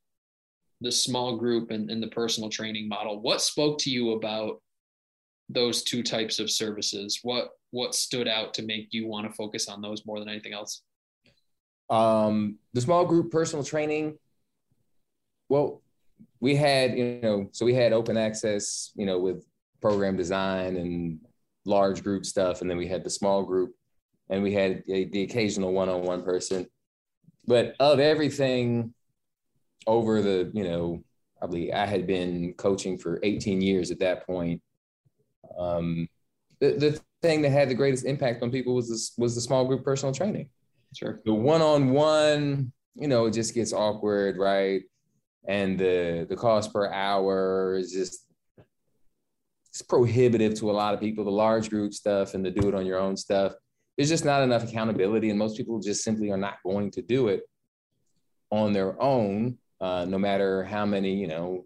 [0.81, 3.21] the small group and, and the personal training model.
[3.21, 4.61] What spoke to you about
[5.49, 7.19] those two types of services?
[7.23, 10.53] What what stood out to make you want to focus on those more than anything
[10.53, 10.81] else?
[11.89, 14.17] Um, the small group personal training.
[15.51, 15.81] Well,
[16.39, 19.45] we had, you know, so we had open access, you know, with
[19.81, 21.19] program design and
[21.65, 22.61] large group stuff.
[22.61, 23.75] And then we had the small group
[24.29, 26.67] and we had a, the occasional one on one person.
[27.47, 28.93] But of everything
[29.85, 31.03] over the, you know,
[31.37, 34.61] probably I had been coaching for 18 years at that point.
[35.59, 36.07] Um,
[36.61, 39.65] the, the thing that had the greatest impact on people was this, was the small
[39.65, 40.47] group personal training
[40.95, 41.19] Sure.
[41.25, 44.83] the one-on-one you know it just gets awkward right
[45.47, 48.27] and the the cost per hour is just
[49.69, 51.23] it's prohibitive to a lot of people.
[51.23, 53.53] The large group stuff and the do it on your own stuff
[53.97, 57.27] there's just not enough accountability and most people just simply are not going to do
[57.27, 57.43] it
[58.49, 61.65] on their own uh, no matter how many you know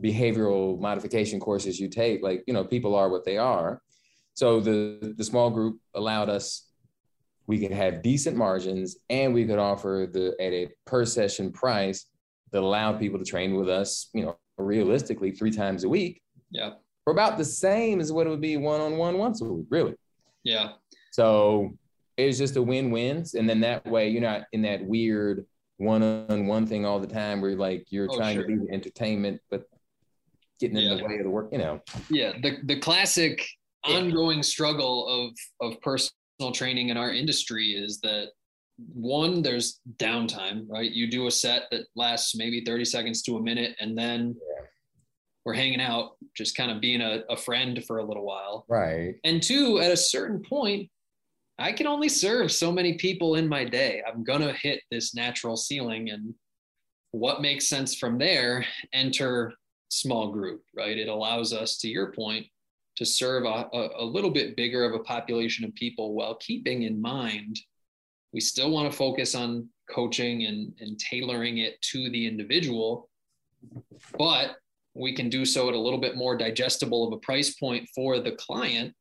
[0.00, 2.22] behavioral modification courses you take.
[2.22, 3.82] Like you know people are what they are.
[4.34, 6.66] So the the small group allowed us
[7.46, 12.06] we could have decent margins and we could offer the at a per session price
[12.52, 16.74] that allowed people to train with us you know realistically three times a week Yeah.
[17.04, 19.94] for about the same as what it would be one-on-one once a week really
[20.44, 20.72] Yeah.
[21.12, 21.70] so
[22.16, 25.46] it's just a win-win and then that way you're not in that weird
[25.78, 28.42] one-on-one thing all the time where like you're Oh, trying sure.
[28.46, 29.64] to be the entertainment but
[30.60, 33.46] getting in the way of the work you know yeah the the classic
[33.88, 33.96] Yeah.
[33.96, 35.32] ongoing struggle of
[35.66, 38.28] of personal training in our industry is that
[38.92, 40.90] one there's downtime right?
[40.90, 44.64] You do a set that lasts maybe 30 seconds to a minute and then Yeah.
[45.44, 48.64] we're hanging out just kind of being a, a friend for a little while.
[48.68, 49.14] Right.
[49.24, 50.88] And two at a certain point
[51.58, 54.02] i can only serve so many people in my day.
[54.06, 56.34] I'm gonna hit this natural ceiling and
[57.12, 58.64] what makes sense from there
[58.94, 59.52] enter
[59.90, 60.96] small group right?
[60.96, 62.46] It allows us to your point
[62.96, 66.82] to serve a, a, a little bit bigger of a population of people while keeping
[66.84, 67.58] in mind
[68.32, 73.08] we still want to focus on coaching and, and tailoring it to the individual
[74.18, 74.56] but
[74.94, 78.18] we can do so at a little bit more digestible of a price point for
[78.18, 78.94] the client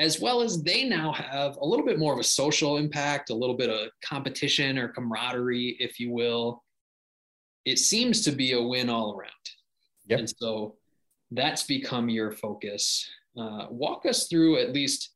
[0.00, 3.34] as well as they now have a little bit more of a social impact a
[3.34, 6.62] little bit of competition or camaraderie if you will.
[7.64, 9.30] It seems to be a win all around.
[10.06, 10.18] Yep.
[10.18, 10.76] and so
[11.30, 13.08] that's become your focus.
[13.38, 15.13] Uh, walk us through at least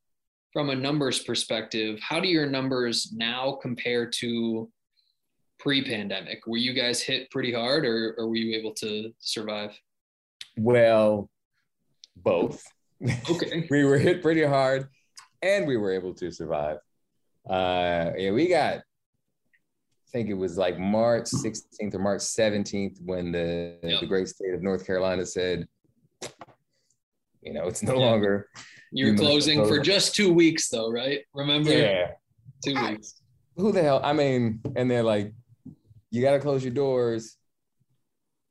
[0.52, 4.70] from a numbers perspective how do your numbers now compare to
[5.58, 9.76] pre-pandemic were you guys hit pretty hard or, or were you able to survive
[10.56, 11.28] well
[12.16, 12.62] both
[13.30, 14.88] okay we were hit pretty hard
[15.42, 16.78] and we were able to survive.
[17.48, 23.30] Uh, yeah, we got, I think it was like March 16th or March 17th when
[23.30, 24.00] the, Yep.
[24.00, 25.68] the great state of North Carolina said,
[27.40, 28.06] you know, it's no Yeah.
[28.06, 28.48] longer.
[28.92, 32.12] You're closing for just two weeks though right remember Yeah.
[32.64, 33.20] two weeks
[33.56, 34.00] Who the hell?
[34.04, 35.32] I mean, and they're like,
[36.12, 37.36] you got to close your doors.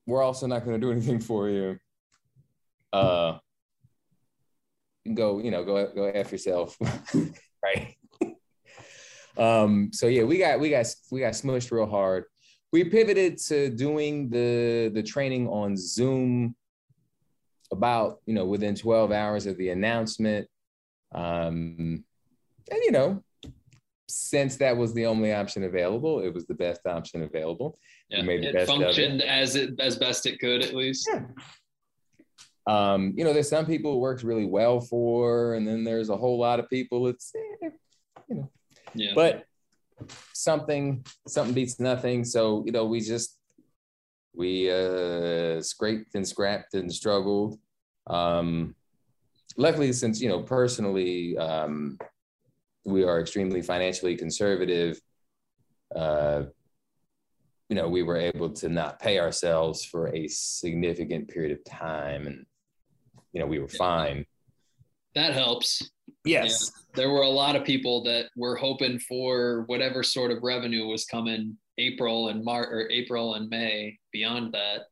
[0.05, 1.79] We're also not going to do anything for you.
[2.91, 3.37] Uh,
[5.13, 6.77] go, you know, go go f yourself,
[7.63, 7.95] right?
[9.37, 9.91] um.
[9.93, 12.25] So yeah, we got we got we got smushed real hard.
[12.73, 16.53] we pivoted to doing the the training on Zoom
[17.71, 20.47] about you know within 12 hours of the announcement
[21.13, 22.03] um
[22.71, 23.21] and you know
[24.09, 27.77] since that was the only option available it was the best option available
[28.09, 28.83] Yeah, it best of it.
[28.85, 31.09] functioned as it as best it could, at least.
[31.11, 31.23] Yeah.
[32.67, 36.17] um you know there's some people it works really well for and then there's a
[36.17, 37.69] whole lot of people it's eh,
[38.29, 38.49] you know
[38.95, 39.11] Yeah.
[39.13, 39.43] but
[40.33, 43.36] something something beats nothing so you know we just
[44.33, 47.59] we uh scraped and scrapped and struggled.
[48.07, 48.75] Um
[49.57, 51.97] luckily since you know personally um
[52.85, 55.01] we are extremely financially conservative
[55.95, 56.43] uh
[57.69, 62.27] you know we were able to not pay ourselves for a significant period of time
[62.27, 62.45] and
[63.33, 64.25] you know we were fine.
[65.15, 65.89] That helps.
[66.25, 66.71] yes.
[66.93, 71.05] There were a lot of people that were hoping for whatever sort of revenue was
[71.05, 74.87] coming April and March or April and May beyond that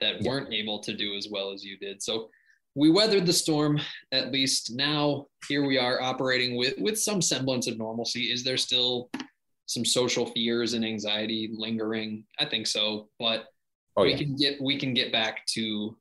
[0.00, 0.28] that Yeah.
[0.30, 2.02] weren't able to do as well as you did.
[2.02, 2.30] So
[2.74, 3.80] we weathered the storm
[4.12, 8.58] at least now here we are operating with with some semblance of normalcy is there
[8.58, 9.08] still
[9.64, 13.46] some social fears and anxiety lingering i think so but
[13.96, 15.96] oh we yeah can get we can get back to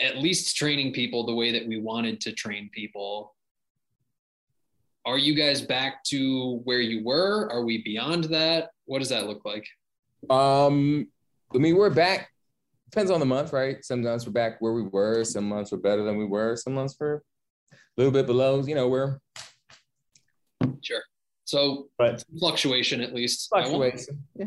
[0.00, 3.36] at least training people the way that we wanted to train people
[5.06, 9.26] are you guys back to where you were are we beyond that what does that
[9.26, 9.66] look like
[10.30, 11.08] Um,
[11.54, 12.30] I mean, we're back.
[12.90, 13.84] Depends on the month, right?
[13.84, 15.22] Some months we're back where we were.
[15.24, 16.56] Some months we're better than we were.
[16.56, 17.20] Some months we're a
[17.96, 18.62] little bit below.
[18.64, 19.18] You know, we're
[20.82, 21.02] sure
[21.44, 24.24] so but fluctuation at least I want- fluctuation.
[24.34, 24.46] Yeah.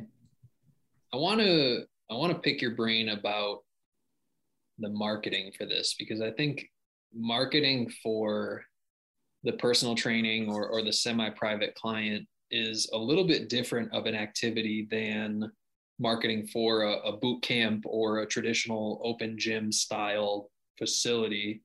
[1.14, 3.60] I want to I want to pick your brain about
[4.80, 6.66] the marketing for this because I think
[7.14, 8.64] marketing for
[9.48, 14.14] the personal training or or the semi-private client is a little bit different of an
[14.14, 15.50] activity than
[16.00, 21.64] marketing for a, a boot camp or a traditional open gym style facility.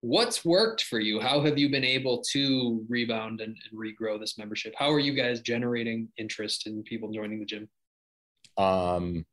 [0.00, 1.18] What's worked for you?
[1.20, 4.74] How have you been able to rebound and, and regrow this membership?
[4.76, 7.68] How are you guys generating interest in people joining the gym?
[8.58, 9.24] Um.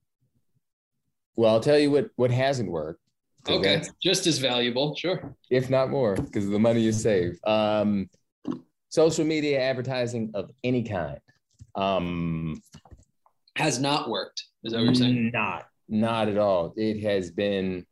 [1.35, 3.01] Well, I'll tell you what what hasn't worked.
[3.43, 5.35] 'Cause Okay, that's- just as valuable, sure.
[5.49, 7.39] if not more, because of the money you save.
[7.45, 8.09] Um,
[8.89, 11.19] social media advertising of any kind.
[11.75, 12.61] Um,
[13.55, 14.45] Has not worked.
[14.63, 15.31] Is that what you're saying?
[15.33, 16.73] Not, not at all.
[16.77, 17.85] It has been.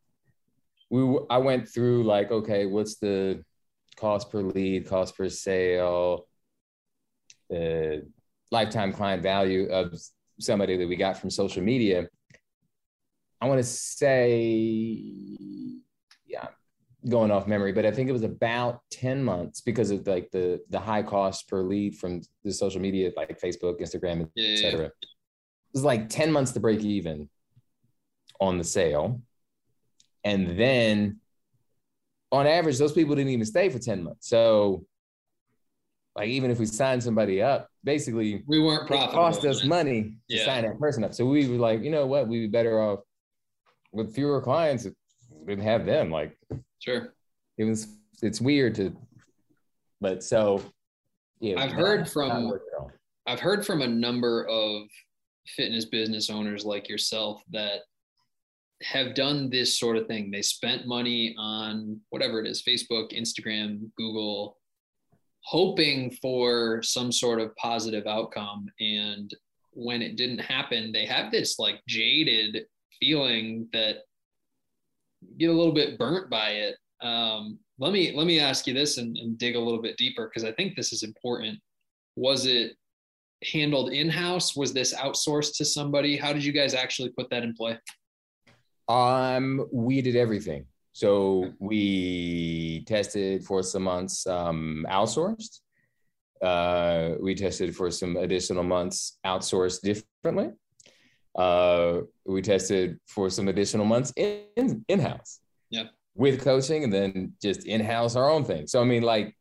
[0.90, 3.44] We I went through like, okay, what's the
[3.96, 6.26] cost per lead, cost per sale,
[7.54, 7.96] uh,
[8.50, 9.94] lifetime client value of
[10.40, 12.08] somebody that we got from social media.
[13.40, 14.28] I want to say,
[16.26, 16.48] yeah,
[17.08, 20.60] going off memory, but I think it was about 10 months because of like the
[20.68, 24.86] the high cost per lead from the social media like Facebook, Instagram, etc.
[24.86, 24.92] It
[25.72, 27.28] was like 10 months to break even
[28.40, 29.22] on the sale.
[30.24, 31.20] And then
[32.30, 34.28] on average, those people didn't even stay for 10 months.
[34.28, 34.84] So
[36.14, 40.36] like even if we signed somebody up, basically We weren't it cost us money to
[40.36, 40.44] Yeah.
[40.44, 41.14] sign that person up.
[41.14, 43.00] So we were like, you know what, we'd be better off
[43.92, 44.86] with fewer clients
[45.46, 46.10] didn't have them.
[46.10, 46.36] Like
[46.78, 47.14] Sure.
[47.58, 47.88] it was
[48.22, 48.94] it's weird to
[50.00, 50.62] but so
[51.40, 52.90] yeah I've heard not- from- not worth it all.
[53.26, 54.88] I've heard from a number of
[55.56, 57.80] fitness business owners like yourself that
[58.82, 60.30] have done this sort of thing.
[60.30, 64.56] They spent money on whatever it is Facebook, Instagram, Google,
[65.44, 68.68] hoping for some sort of positive outcome.
[68.80, 69.30] And
[69.72, 72.64] when it didn't happen, they have this like jaded
[73.00, 73.96] feeling that
[75.22, 76.76] you get a little bit burnt by it.
[77.02, 80.26] Um, let me let me ask you this and, and dig a little bit deeper
[80.26, 81.58] because I think this is important.
[82.16, 82.72] Was it
[83.52, 84.54] handled in-house?
[84.54, 86.16] Was this outsourced to somebody?
[86.16, 87.78] How did you guys actually put that in play?
[88.88, 90.66] Um, we did everything.
[90.92, 95.60] So we tested for some months um, outsourced.
[96.42, 100.50] Uh, we tested for some additional months outsourced differently.
[101.38, 105.40] Uh, we tested for some additional months in in house.
[105.70, 105.84] Yeah.
[106.14, 108.66] With coaching, and then just in house our own thing.
[108.66, 109.36] So I mean, like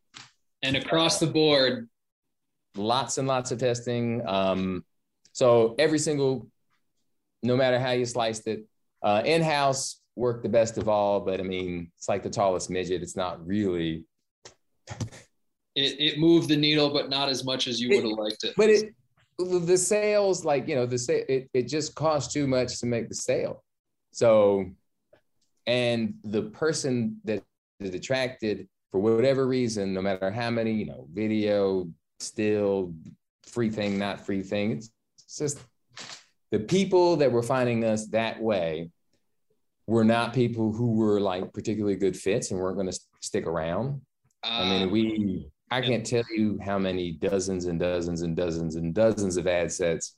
[0.62, 1.90] And across the board,
[2.76, 4.22] lots and lots of testing.
[4.28, 4.84] Um,
[5.32, 6.48] so every single,
[7.44, 8.66] no matter how you sliced it,
[9.02, 11.22] uh, in-house worked the best of all.
[11.22, 13.02] But I mean, it's like the tallest midget.
[13.02, 14.06] It's not really,
[15.76, 18.54] it, it moved the needle, but not as much as you would have liked it.
[18.58, 18.94] but it
[19.40, 23.10] the sales like you know the sa- it, it just costs too much to make
[23.10, 23.64] the sale.
[24.12, 24.66] So,
[25.66, 27.44] and the person that
[27.80, 31.88] is attracted for whatever reason, no matter how many you know video,
[32.20, 32.94] still
[33.44, 34.92] free thing, not free thing, it's,
[35.24, 35.60] it's just
[36.52, 38.92] the people that were finding us that way
[39.88, 44.02] were not people who were like particularly good fits and weren't going to stick around.
[44.44, 48.76] I mean, Uh, we I can't tell you how many dozens and dozens and dozens
[48.76, 50.16] and dozens of ad sets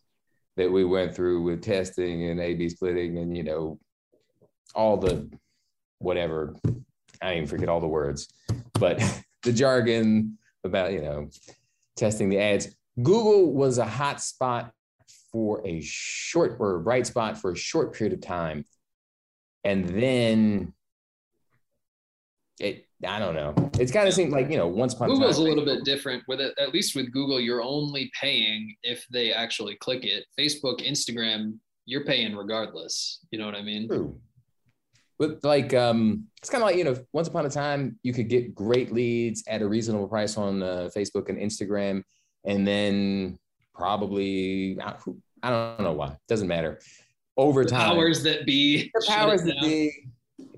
[0.58, 3.80] that we went through with testing and A/B splitting and you know
[4.76, 5.30] all the
[5.99, 6.56] whatever
[7.22, 8.28] I even forget all the words,
[8.74, 9.02] but
[9.43, 11.30] the jargon about you know
[11.95, 12.76] testing the ads.
[13.02, 14.72] Google was a hot spot
[15.32, 18.66] for a short or a bright spot for a short period of time,
[19.64, 20.74] and then
[22.60, 23.54] it I don't know.
[23.80, 25.56] It's kind of seemed like you know once upon Google's a a time.
[25.56, 26.54] little bit different with it.
[26.60, 30.26] At least with Google, you're only paying if they actually click it.
[30.39, 33.20] Facebook, Instagram, you're paying regardless.
[33.32, 33.88] You know what I mean?
[33.88, 34.20] True.
[35.18, 38.28] But like, um, it's kind of like you know, once upon a time, you could
[38.28, 42.04] get great leads at a reasonable price on uh, Facebook and Instagram,
[42.45, 43.38] and then
[43.74, 44.95] probably I
[45.43, 46.18] I don't know why.
[46.28, 46.80] Doesn't matter.
[47.38, 48.91] Over The time, powers that be.
[48.93, 49.91] the powers that be.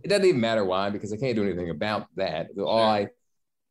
[0.03, 2.49] It doesn't even matter why because I can't do anything about that.
[2.57, 3.07] All I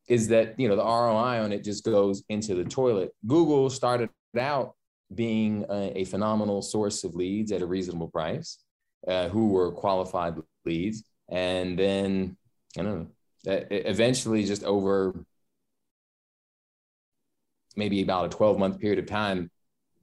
[0.09, 3.11] is that you know the ROI on it just goes into the toilet.
[3.27, 4.75] Google started out
[5.15, 8.59] being a, a phenomenal source of leads at a reasonable price,
[9.07, 12.37] uh, who were qualified leads, and then
[12.79, 13.07] I don't know.
[13.71, 15.25] Eventually, just over
[17.77, 19.51] maybe about a twelve month period of time,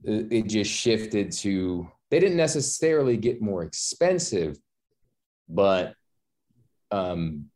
[0.04, 1.90] it just shifted to.
[2.10, 4.58] They didn't necessarily get more expensive,
[5.48, 5.94] but
[6.90, 7.46] um,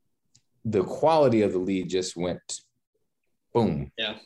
[0.64, 2.60] the quality of the lead just went
[3.52, 3.90] boom.
[3.98, 4.16] Yeah.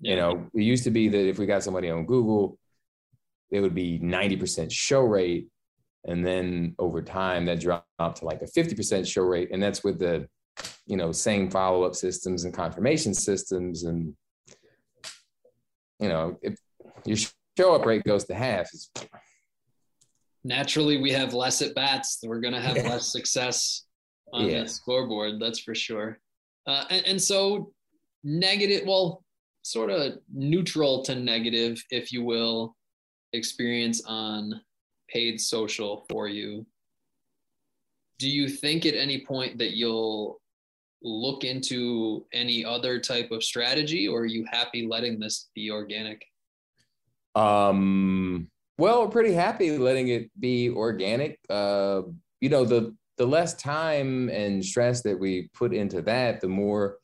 [0.00, 2.58] You know, it used to be that if we got somebody on Google,
[3.50, 5.48] it would be 90% show rate.
[6.04, 9.48] And then over time, that dropped to like a 50% show rate.
[9.52, 10.28] And that's with the,
[10.86, 13.82] you know, same follow up systems and confirmation systems.
[13.82, 14.14] And,
[15.98, 16.56] you know, if
[17.04, 17.16] your
[17.56, 18.70] show up rate goes to half,
[20.44, 22.88] naturally we have less at bats we're going to have Yeah.
[22.90, 23.87] less success
[24.32, 24.62] on Yeah.
[24.62, 26.18] the scoreboard that's for sure
[26.66, 27.72] uh, and, and so
[28.24, 29.24] negative well
[29.62, 32.76] sort of neutral to negative if you will
[33.32, 34.60] experience on
[35.08, 36.66] paid social for you
[38.18, 40.40] do you think at any point that you'll
[41.02, 46.20] look into any other type of strategy or are you happy letting this be organic
[47.34, 51.38] Um, well, we're pretty happy letting it be organic.
[51.48, 52.02] Uh,
[52.40, 56.98] you know, the the less time and stress that we put into that, the more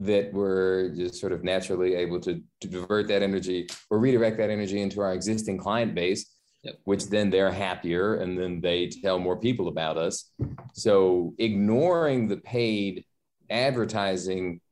[0.00, 4.50] that we're just sort of naturally able to, to divert that energy or redirect that
[4.50, 6.30] energy into our existing client base,
[6.64, 6.78] Yep.
[6.84, 10.30] which then they're happier and then they tell more people about us.
[10.72, 13.04] So ignoring the paid
[13.50, 14.62] advertising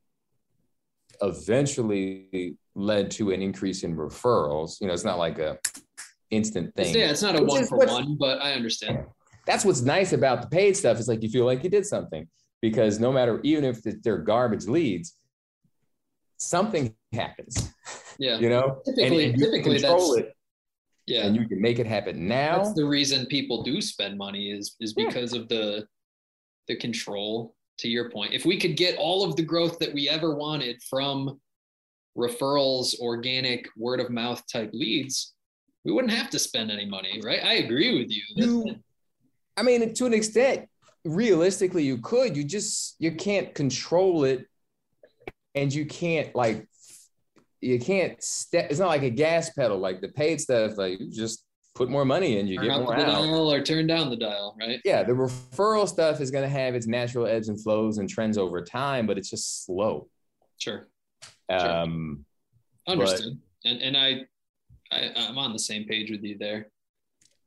[1.21, 4.81] eventually led to an increase in referrals.
[4.81, 5.59] You know, it's not like a
[6.31, 6.95] instant thing.
[6.95, 9.05] yeah it's not a one for one but i understand
[9.45, 10.97] That's what's nice about the paid stuff.
[10.99, 12.27] It's like you feel like you did something
[12.61, 15.17] because no matter, even if they're garbage leads,
[16.37, 17.71] something happens.
[18.19, 20.35] yeah You know, Typically- and you typically control that's- it,
[21.05, 22.57] yeah and you can make it happen now.
[22.63, 25.07] that's the reason people do spend money is is Yeah.
[25.07, 25.85] because of the
[26.67, 30.07] the control to your point if we could get all of the growth that we
[30.07, 31.39] ever wanted from
[32.17, 35.33] referrals organic word of mouth type leads
[35.83, 38.75] we wouldn't have to spend any money right i agree with you You-
[39.55, 40.67] I mean, to an extent,
[41.05, 42.35] realistically, you could.
[42.35, 44.47] You just you can't control it,
[45.55, 46.67] and you can't like
[47.61, 48.67] you can't step.
[48.69, 49.77] It's not like a gas pedal.
[49.77, 51.45] Like the paid stuff, like you just
[51.75, 53.07] put more money in, you turn get more the out.
[53.07, 56.75] dial or turn down the dial right Yeah, the referral stuff is going to have
[56.75, 60.07] its natural ebbs and flows and trends over time, but it's just slow.
[60.57, 60.87] sure
[61.49, 61.69] Sure.
[61.69, 62.25] Um,
[62.87, 64.21] understood and and I,
[64.91, 66.67] I i'm on the same page with you there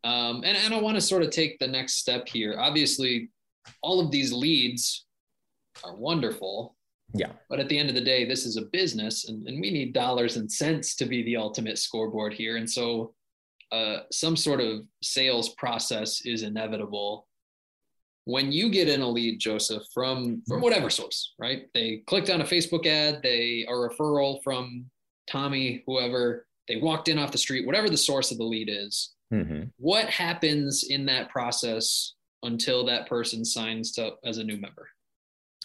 [0.06, 2.56] um and, and i want to sort of take the next step here.
[2.58, 3.30] Obviously
[3.82, 5.06] all of these leads
[5.84, 6.74] are wonderful.
[7.14, 7.32] Yeah.
[7.48, 9.92] but at the end of the day this is a business and, and we need
[9.92, 12.56] dollars and cents to be the ultimate scoreboard here.
[12.56, 13.14] And so
[13.72, 17.26] uh, some sort of sales process is inevitable.
[18.24, 21.68] When you get in a lead Josef from from whatever source right?
[21.74, 24.86] They clicked on a facebook ad they a referral from
[25.30, 29.15] tommy whoever they walked in off the street whatever the source of the lead is
[29.32, 29.70] mhm.
[29.78, 34.88] what happens in that process until that person signs up as a new member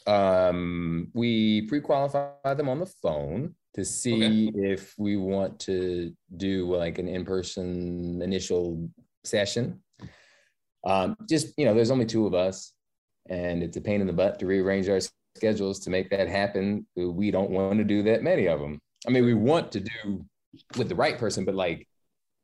[0.08, 6.98] um, we pre-qualify them on the phone to see if we want to do like
[6.98, 8.90] an in-person initial
[9.24, 9.82] session.
[10.86, 12.74] Um, just you know, there's only two of us,
[13.30, 15.00] and it's a pain in the butt to rearrange our
[15.38, 16.86] schedules to make that happen.
[16.96, 18.80] We don't want to do that many of them.
[19.08, 20.26] I mean, we want to do
[20.78, 21.88] with the right person, but like,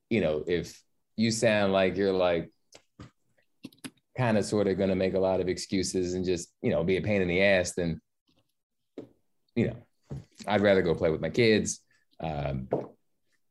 [0.09, 0.79] you know, if
[1.17, 2.49] you sound like you're like
[4.17, 6.83] kind of sort of going to make a lot of excuses and just you know
[6.83, 8.01] be a pain in the ass then
[9.55, 9.75] you know
[10.47, 11.81] i'd rather go play with my kids
[12.19, 12.67] um,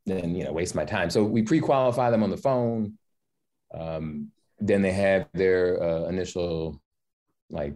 [0.05, 1.09] than you know waste my time.
[1.09, 2.97] So we pre-qualify them on the phone
[3.73, 6.81] um, then they have their uh, initial
[7.49, 7.75] like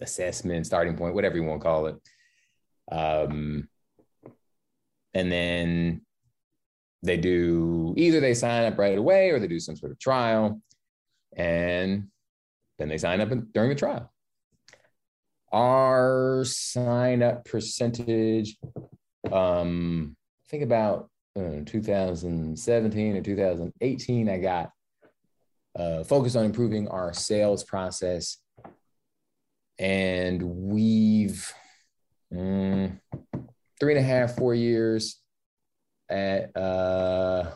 [0.00, 1.96] assessment starting point whatever you want to call it.
[2.90, 3.68] Um,
[5.14, 6.05] and then
[7.06, 10.60] they do either they sign up right away or they do some sort of trial
[11.36, 12.08] and
[12.78, 14.12] then they sign up during the trial.
[15.52, 18.56] Our sign up percentage
[19.32, 24.70] um i think about uh, 2017 or 2018 i got
[25.76, 28.38] uh, focused on improving our sales process.
[29.78, 31.52] And we've
[32.32, 32.98] mm,
[33.78, 35.20] three and a half four years
[36.08, 37.50] at uh,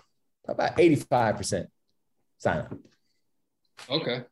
[0.47, 1.67] about 85%
[2.39, 2.75] sign up.
[3.91, 4.25] Okay.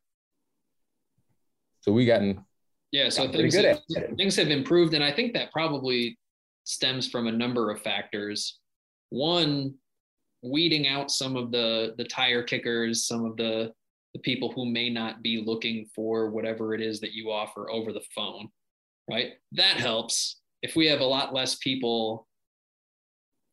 [1.80, 2.44] So we gotten
[2.90, 3.80] yeah, so things have,
[4.16, 6.18] things have improved, and I think that probably
[6.64, 8.58] stems from a number of factors.
[9.10, 9.74] One,
[10.42, 13.72] weeding out some of the the tire kickers, some of the
[14.14, 17.92] the people who may not be looking for whatever it is that you offer over
[17.92, 18.48] the phone,
[19.10, 19.32] right?
[19.52, 20.40] That helps.
[20.62, 22.26] If we have a lot less people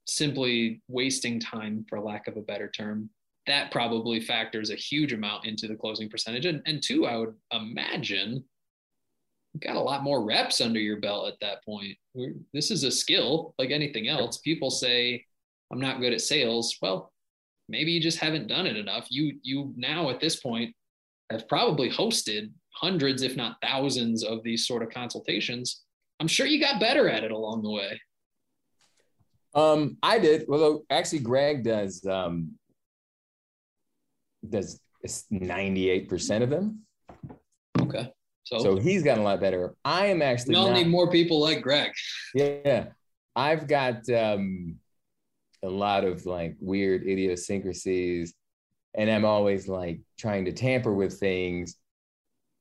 [0.06, 3.10] simply wasting time, for lack of a better term,
[3.48, 6.46] that probably factors a huge amount into the closing percentage.
[6.46, 8.44] And, and two, I would imagine
[9.54, 11.98] you've got a lot more reps under your belt at that point.
[12.14, 14.40] We're, this is a skill like anything else.
[14.40, 15.24] People say,
[15.72, 16.78] I'm not good at sales.
[16.82, 17.12] Well,
[17.70, 19.08] maybe you just haven't done it enough.
[19.10, 20.76] You you now at this point
[21.32, 25.84] have probably hosted hundreds, if not thousands, of these sort of consultations.
[26.20, 28.00] I'm sure you got better at it along the way.
[29.56, 30.46] Um, I did.
[30.48, 32.52] Well, actually, Greg does um,
[34.48, 34.80] does
[35.32, 36.82] ninety eight percent of them.
[37.80, 38.12] Okay.
[38.44, 39.76] So, so he's gotten a lot better.
[39.84, 40.54] I am actually.
[40.54, 41.92] We all not, need more people like Greg.
[42.36, 42.88] Yeah,
[43.36, 44.76] I've got um,
[45.64, 48.34] a lot of like weird idiosyncrasies,
[48.94, 51.78] and I'm always like trying to tamper with things,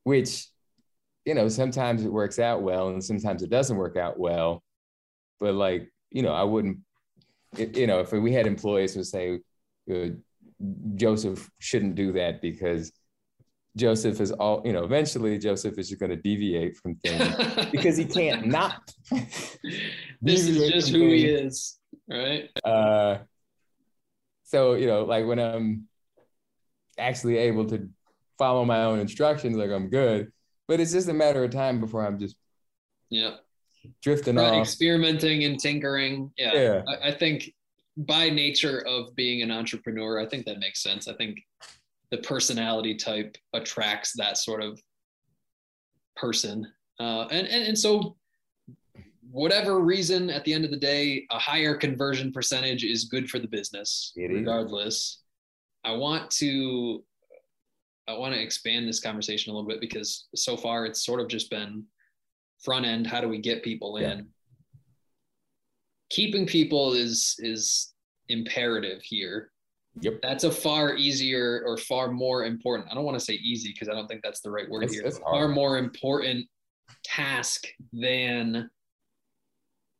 [0.05, 0.47] which,
[1.25, 4.63] you know, sometimes it works out well, and sometimes it doesn't work out well.
[5.41, 6.79] But like you know, I wouldn't,
[7.57, 9.41] you know, if we had employees who say,
[9.93, 10.09] uh,
[10.95, 12.93] Josef shouldn't do that because
[13.77, 17.97] Josef is all, you know, eventually Josef is just going to deviate from things because
[17.97, 18.81] he can't not.
[20.23, 21.13] this is just who things.
[21.13, 21.79] he is,
[22.09, 22.51] right?
[22.65, 23.19] Uh,
[24.45, 25.89] so, you know, like when I'm
[26.99, 27.89] actually able to
[28.39, 30.33] follow my own instructions, like I'm good,
[30.69, 32.37] but it's just a matter of time before I'm just
[33.11, 33.37] yeah
[34.03, 36.31] drifting right, off, experimenting and tinkering.
[36.37, 36.83] Yeah, yeah.
[36.89, 37.53] I, I think
[37.97, 41.09] by nature of being an entrepreneur, I think that makes sense.
[41.09, 41.41] I think
[42.11, 44.81] the personality type attracts that sort of
[46.17, 46.67] person,
[47.01, 48.17] uh, and, and and so
[49.31, 53.39] whatever reason, at the end of the day, a higher conversion percentage is good for
[53.41, 55.23] the business, regardless.
[55.85, 57.05] I want to
[58.07, 61.29] I want to expand this conversation a little bit because so far it's sort of
[61.29, 61.85] just been
[62.65, 64.19] front end how do we get people in?
[64.19, 64.25] Yeah.
[66.11, 67.93] keeping people is is
[68.29, 69.51] imperative here.
[70.01, 70.15] Yep.
[70.23, 73.89] That's a far easier or far more important i don't want to say easy because
[73.89, 76.49] i don't think that's the right word it's, here it's far more important
[77.05, 78.69] task than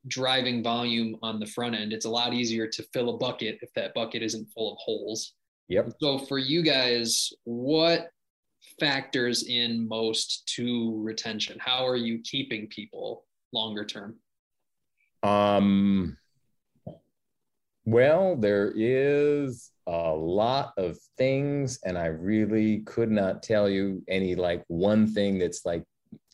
[0.09, 1.93] driving volume on the front end.
[1.93, 5.35] It's a lot easier to fill a bucket if that bucket isn't full of holes.
[5.69, 5.93] Yep.
[6.01, 8.09] So for you guys what
[8.81, 11.59] factors in most to retention?
[11.59, 14.17] How are you keeping people longer term?
[15.23, 16.17] Um,
[17.85, 24.35] well, there is a lot of things, and I really could not tell you any
[24.35, 25.85] like one thing that's like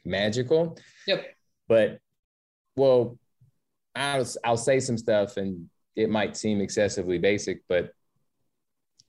[0.05, 0.79] magical.
[1.07, 1.27] Yep.
[1.69, 1.99] But
[2.77, 3.19] well,
[3.95, 7.93] I'll I'll say some stuff, and it might seem excessively basic, but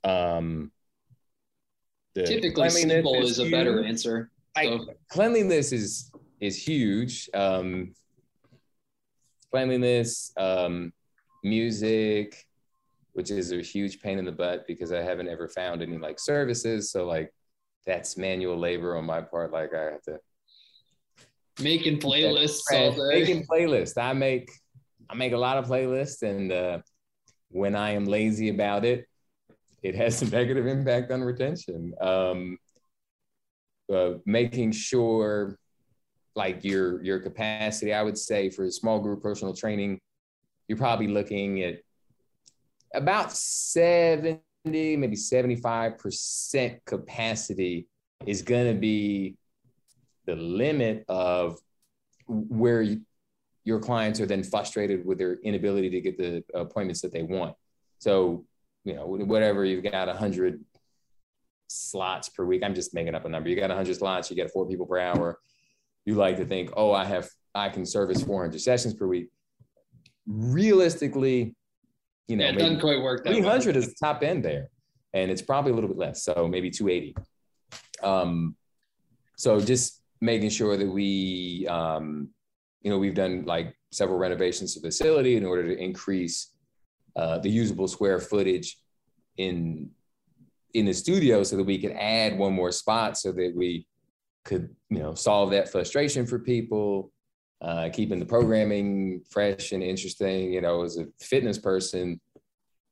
[0.03, 0.71] um,
[2.15, 4.31] typically simple is, is a better answer.
[4.57, 4.61] So.
[4.61, 7.29] I, cleanliness is is huge.
[7.33, 7.93] Um,
[9.51, 10.91] cleanliness, um,
[11.43, 12.45] music,
[13.13, 16.19] which is a huge pain in the butt because I haven't ever found any like
[16.19, 16.91] services.
[16.91, 17.33] So like
[17.85, 19.51] that's manual labor on my part.
[19.51, 20.19] Like I have to
[21.61, 22.61] making playlists
[23.09, 24.01] Making playlists.
[24.01, 24.49] I make
[25.09, 26.79] I make a lot of playlists, and uh,
[27.49, 29.07] when I am lazy about it,
[29.83, 31.93] it has a negative impact on retention.
[31.99, 32.57] Um,
[33.91, 35.57] uh, making sure
[36.35, 39.99] like your your capacity, I would say for small group personal training,
[40.67, 41.79] you're probably looking at
[42.93, 47.87] about 70 maybe 75% capacity
[48.25, 49.35] is going to be
[50.25, 51.57] the limit of
[52.27, 52.85] where
[53.63, 57.55] your clients are then frustrated with their inability to get the appointments that they want.
[57.99, 58.45] So,
[58.83, 60.63] you know, whatever you've got 100
[61.67, 62.63] slots per week.
[62.63, 63.49] I'm just making up a number.
[63.49, 65.39] You got 100 slots, you get four people per hour.
[66.05, 69.29] You like to think, oh, I have, I can service 400 sessions per week.
[70.27, 71.55] Realistically,
[72.27, 73.25] you know, yeah, it doesn't quite work.
[73.25, 74.69] 300 is the top end there,
[75.13, 76.23] and it's probably a little bit less.
[76.23, 77.15] So maybe 280.
[78.03, 78.55] Um,
[79.37, 82.29] so just making sure that we, um,
[82.81, 86.50] you know, we've done like several renovations to the facility in order to increase
[87.15, 88.77] uh, the usable square footage
[89.37, 89.89] in
[90.73, 93.85] in the studio so that we could add one more spot so that we
[94.45, 97.11] could you know solve that frustration for people
[97.61, 102.19] uh, keeping the programming fresh and interesting you know as a fitness person.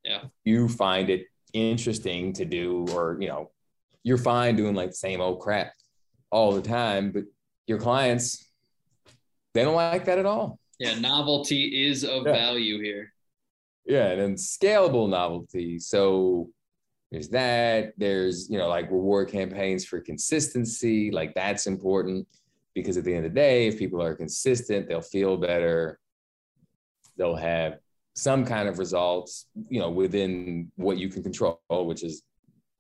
[0.04, 0.24] Yeah.
[0.46, 3.52] You find it interesting to do or you know
[4.04, 5.72] you're fine doing like the same old crap
[6.32, 7.24] all the time but
[7.66, 8.52] your clients
[9.54, 10.60] they don't like that at all.
[10.78, 12.34] Yeah novelty is of yeah.
[12.34, 13.14] value here
[13.90, 15.80] yeah and then scalable novelty.
[15.80, 16.50] So
[17.12, 17.94] there's that.
[17.98, 22.28] There's you know like reward campaigns for consistency like that's important
[22.76, 26.00] because at the end of the day if people are consistent they'll feel better.
[27.18, 27.80] They'll have
[28.16, 32.22] some kind of results you know within what you can control which is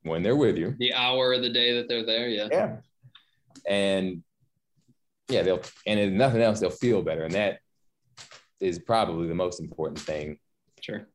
[0.03, 0.75] when they're with you.
[0.77, 2.47] The hour of the day that they're there yeah.
[2.51, 2.75] Yeah.
[3.67, 4.23] And
[5.27, 7.23] yeah they'll and if nothing else they'll feel better.
[7.23, 7.59] And that
[8.59, 10.37] is probably the most important thing
[10.81, 11.07] sure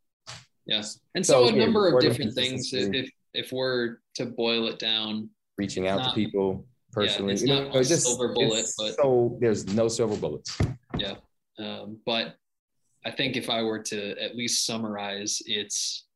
[0.66, 1.00] Yes.
[1.14, 5.28] And so, so a number of different things if if we're to boil it down.
[5.58, 7.30] Reaching out not, to people personally.
[7.30, 10.56] Yeah, it's not know, a just, silver bullet, but so there's no silver bullets.
[10.96, 11.14] Yeah.
[11.58, 12.36] Um, but
[13.04, 16.06] I think if I were to at least summarize, it's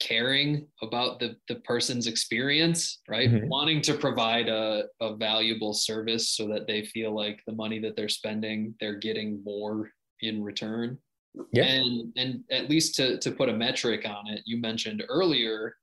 [0.00, 3.30] caring about the, the person's experience, right?
[3.30, 3.48] Mm-hmm.
[3.48, 7.96] Wanting to provide a, a valuable service so that they feel like the money that
[7.96, 10.98] they're spending, they're getting more in return.
[11.52, 11.64] Yeah.
[11.64, 15.76] And and at least to to put a metric on it, you mentioned earlier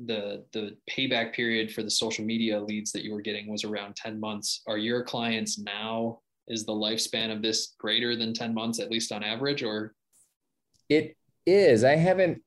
[0.00, 3.96] the the payback period for the social media leads that you were getting was around
[3.96, 4.62] 10 months.
[4.66, 9.12] Are your clients now is the lifespan of this greater than 10 months at least
[9.12, 9.94] on average or
[10.88, 11.84] it is.
[11.84, 12.42] I haven't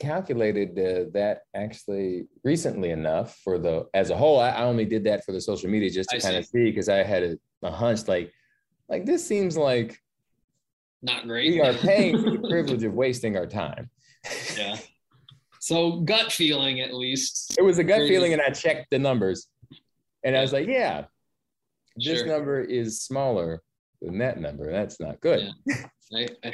[0.00, 5.04] calculated uh, that actually recently enough for the as a whole I, I only did
[5.04, 6.38] that for the social media just to I kind see.
[6.38, 8.32] of see because i had a, a hunch like
[8.88, 9.98] like this seems like
[11.02, 11.52] not great.
[11.52, 13.90] We are paying for the privilege of wasting our time.
[14.56, 14.76] Yeah.
[15.60, 17.56] So gut feeling, at least.
[17.58, 19.48] It was a gut feeling, and I checked the numbers,
[20.24, 21.04] and I was like, "Yeah,
[21.96, 22.26] this sure.
[22.26, 23.62] number is smaller
[24.00, 24.70] than that number.
[24.70, 25.74] That's not good." Yeah.
[26.14, 26.52] I, I,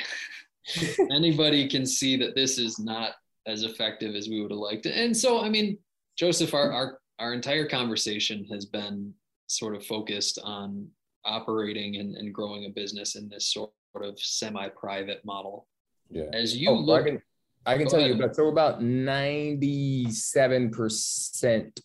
[1.13, 3.13] anybody can see that this is not
[3.47, 4.97] as effective as we would have liked it.
[4.97, 5.79] And so, I mean,
[6.19, 9.15] Josef, our our our entire conversation has been
[9.47, 10.89] sort of focused on
[11.25, 13.71] operating and, and growing a business in this sort
[14.03, 15.69] of semi-private model.
[16.11, 16.25] Yeah.
[16.33, 17.23] As you oh, look, I can,
[17.67, 18.11] I can tell ahead.
[18.11, 21.81] you about so about 97%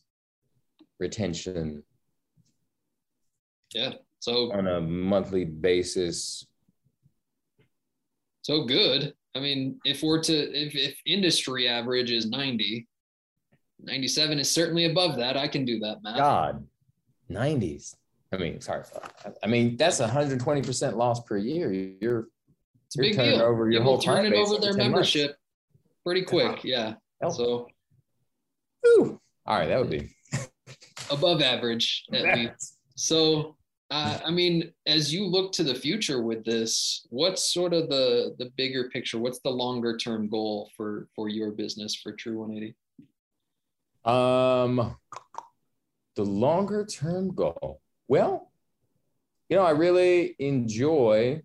[1.00, 1.84] retention.
[3.74, 3.94] Yeah.
[4.20, 6.46] So on a monthly basis.
[8.42, 9.14] So good.
[9.36, 12.88] I mean, if we're to if, if industry average is 90,
[13.82, 15.38] 97 is certainly above that.
[15.38, 16.18] I can do that math.
[16.18, 16.66] God,
[17.32, 17.96] 90s.
[18.32, 18.84] I mean, sorry,
[19.44, 21.72] I mean that's 120 percent loss per year.
[21.72, 22.28] You're
[22.86, 23.42] it's a big deal.
[23.42, 25.40] Over your whole turn it over their membership months.
[26.04, 26.64] pretty quick.
[26.64, 26.96] Yeah.
[27.24, 27.30] Oh.
[27.30, 27.68] So.
[28.88, 29.20] Ooh.
[29.46, 30.10] All right, that would be
[31.12, 32.78] above average at least.
[32.96, 33.58] So,
[33.92, 38.36] uh, I mean, as you look to the future with this, what's sort of the
[38.38, 39.18] the bigger picture?
[39.18, 42.76] What's the longer term goal for for your business for True 180?
[44.06, 44.96] Um,
[46.16, 47.82] the longer term goal.
[48.10, 48.52] Well,
[49.50, 51.44] you know, I really enjoy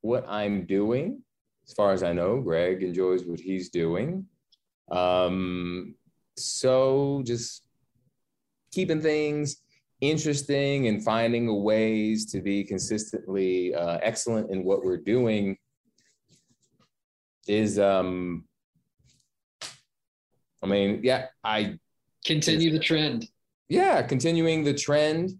[0.00, 1.22] what I'm doing.
[1.66, 4.26] As far as I know, Greg enjoys what he's doing.
[4.90, 5.96] Um,
[6.36, 7.64] so just
[8.70, 9.56] keeping things
[10.00, 15.56] interesting and finding ways to be consistently uh, excellent in what we're doing
[17.48, 18.44] is um
[20.62, 21.76] i mean yeah i
[22.24, 23.28] continue the trend
[23.72, 25.30] yeah, continuing the trend.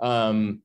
[0.00, 0.62] Um,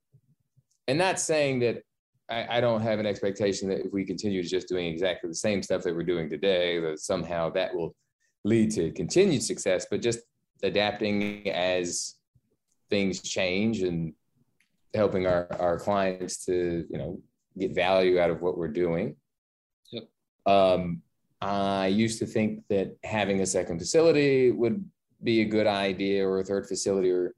[0.87, 1.83] and not saying that
[2.29, 5.61] I, I, don't have an expectation that if we continue just doing exactly the same
[5.61, 7.93] stuff that we're doing today, that somehow that will
[8.45, 10.19] lead to continued success, but just
[10.63, 12.15] adapting as
[12.89, 14.13] things change and
[14.93, 17.21] helping our, our clients to, you know,
[17.57, 19.15] get value out of what we're doing.
[19.91, 20.03] Yep.
[20.45, 21.01] Um,
[21.41, 24.83] I used to think that having a second facility would
[25.23, 27.33] be a good idea or a third facility or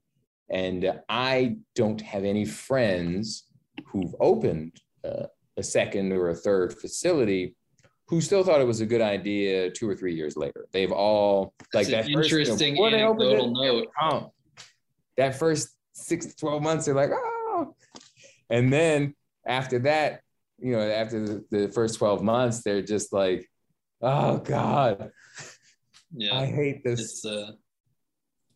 [0.50, 3.46] and I don't have any friends
[3.86, 5.26] who've opened uh,
[5.56, 7.54] a second or a third facility
[8.06, 10.66] who still thought it was a good idea two or three years later.
[10.72, 13.88] They've all like that an first, you know, interesting before they opened anecdotal it, note.
[14.02, 14.32] oh,
[15.16, 17.74] that first six to 12 months, they're like, oh.
[18.50, 19.14] And then
[19.46, 20.20] after that,
[20.58, 23.48] you know, after the, the first 12 months, they're just like,
[24.02, 25.10] oh God,
[26.14, 26.38] Yeah.
[26.38, 27.24] I hate this.
[27.24, 27.52] uh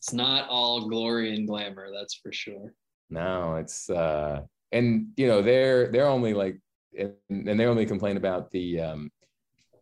[0.07, 2.73] it's not all glory and glamour, that's for sure.
[3.11, 6.61] No, it's uh and you know, they're they're only like
[6.97, 9.11] and, and they only complain about the um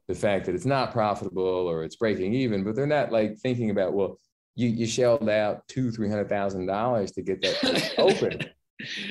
[0.08, 3.68] the fact that it's not profitable or it's breaking even, but they're not like thinking
[3.68, 4.18] about, well,
[4.56, 8.38] you you shelled out two, three hundred thousand dollars to get that open.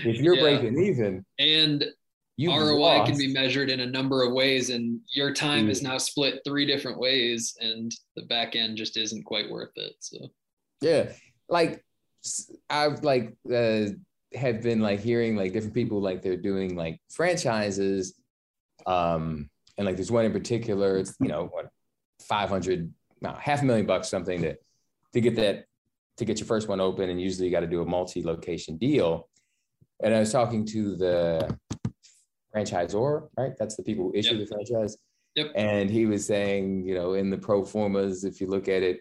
[0.04, 0.42] If you're Yeah.
[0.42, 1.86] breaking even, And
[2.38, 5.84] you ROI can be measured in a number of ways, and your time is Mm.
[5.84, 9.94] now split three different ways, and the back end just isn't quite worth it.
[10.00, 10.18] So
[10.84, 11.12] Yeah,
[11.50, 11.84] like
[12.70, 13.86] I've like uh,
[14.36, 18.14] have been like hearing like different people like they're doing like franchises,
[18.86, 20.98] um, and like there's one in particular.
[20.98, 21.70] It's you know what,
[22.22, 24.58] five hundred, no, half a million bucks something to
[25.14, 25.66] to get that
[26.18, 29.30] to get your first one open, and usually you got to do a multi-location deal.
[30.04, 31.58] And I was talking to the
[32.54, 33.54] franchisor, right?
[33.58, 34.48] That's the people who issue Yep.
[34.50, 34.98] the franchise.
[35.36, 35.52] Yep.
[35.56, 39.00] And he was saying, you know, in the pro formas, if you look at it,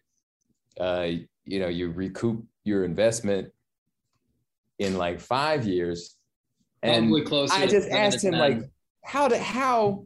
[0.81, 1.09] uh,
[1.45, 3.53] you know, you recoup your investment
[4.79, 6.17] in like five years.
[6.83, 7.07] And.
[7.53, 8.41] I just asked him 10.
[8.41, 8.71] like,
[9.05, 10.05] how to how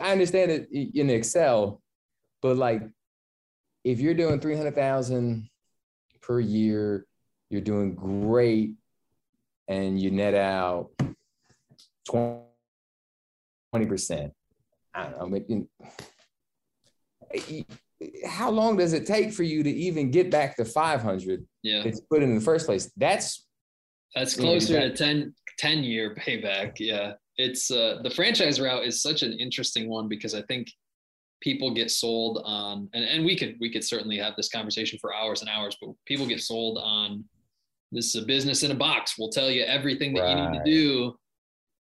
[0.00, 1.80] I understand it in Excel,
[2.40, 2.82] but like
[3.84, 5.48] if you're doing 300,000
[6.20, 7.04] per year,
[7.50, 8.74] you're doing great
[9.68, 10.90] and you net out
[12.06, 12.44] 20
[13.86, 14.32] percent.
[14.94, 15.66] I don't know.
[18.26, 22.00] How long does it take for you to even get back to 500 yeah, it's
[22.00, 22.90] put in the first place?
[22.96, 23.46] That's
[24.14, 25.06] that's closer to exactly.
[25.06, 26.74] 10, 10 year payback.
[26.78, 30.68] Yeah, it's uh, the franchise route is such an interesting one because I think
[31.40, 35.14] people get sold on, and, and we could we could certainly have this conversation for
[35.14, 37.24] hours and hours, but people get sold on
[37.92, 39.16] this is a business in a box.
[39.18, 41.14] We'll tell you everything that you need to do,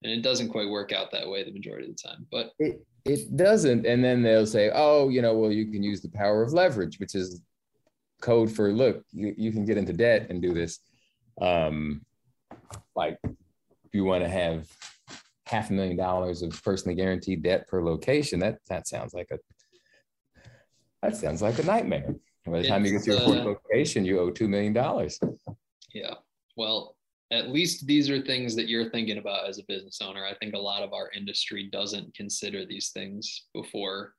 [0.04, 2.28] and it doesn't quite work out that way the majority of the time.
[2.32, 3.86] But it it doesn't.
[3.86, 7.00] And then they'll say oh you know well you can use the power of leverage
[7.00, 7.42] which is
[8.22, 10.80] code for look you, you can get into debt and do this.
[11.40, 12.06] Um
[12.96, 14.68] like if you want to have
[15.46, 19.40] half a million dollars of personally guaranteed debt per location that that sounds like a
[21.02, 22.16] that sounds like a nightmare.
[22.46, 25.20] By the time you get to your fourth uh, location you owe two million dollars.
[25.94, 26.16] Yeah.
[26.56, 26.97] Well,
[27.32, 30.26] at least these are things that you're thinking about as a business owner.
[30.26, 34.14] I think a lot of our industry doesn't consider these things before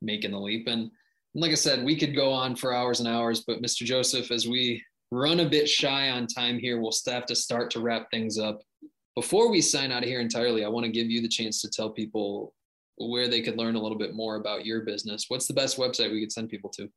[0.00, 0.66] making the leap.
[0.66, 0.90] And
[1.34, 3.84] like I said, we could go on for hours and hours, but Mr.
[3.84, 7.80] Josef, as we run a bit shy on time here, we'll have to start to
[7.80, 8.62] wrap things up.
[9.14, 11.70] Before we sign out of here entirely, I want to give you the chance to
[11.70, 12.54] tell people
[12.96, 15.26] where they could learn a little bit more about your business.
[15.28, 16.88] What's the best website we could send people to?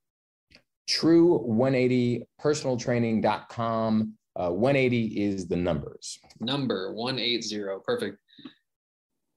[0.90, 6.20] true 180 personaltraining.com uh, 180 is the numbers.
[6.40, 8.20] Number 180 perfect.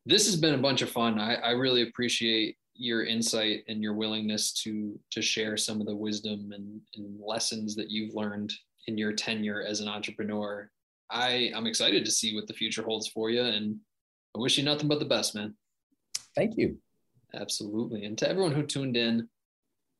[0.07, 1.19] This has been a bunch of fun.
[1.19, 5.95] I, I really appreciate your insight and your willingness to to share some of the
[5.95, 8.53] wisdom and, and lessons that you've learned
[8.87, 10.71] in your tenure as an entrepreneur.
[11.11, 13.77] I i'm excited to see what the future holds for you and
[14.35, 15.55] i wish you nothing but the best man.
[16.35, 16.79] Thank you.
[17.35, 18.05] Absolutely.
[18.05, 19.29] And to everyone who tuned in,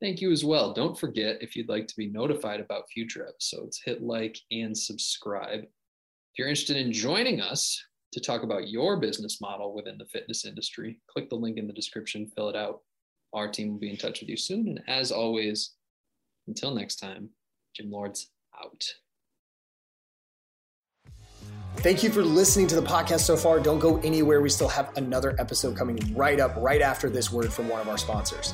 [0.01, 0.73] thank you as well.
[0.73, 5.61] Don't forget, if you'd like to be notified about future episodes, hit like and subscribe.
[5.61, 7.81] If you're interested in joining us
[8.13, 11.73] to talk about your business model within the fitness industry, click the link in the
[11.73, 12.81] description, fill it out.
[13.33, 14.67] Our team will be in touch with you soon.
[14.67, 15.73] And as always,
[16.47, 17.29] until next time,
[17.75, 18.29] Gym Lords
[18.63, 18.83] out.
[21.77, 23.59] Thank you for listening to the podcast so far.
[23.59, 24.41] Don't go anywhere.
[24.41, 27.89] We still have another episode coming right up, right after this word from one of
[27.89, 28.53] our sponsors.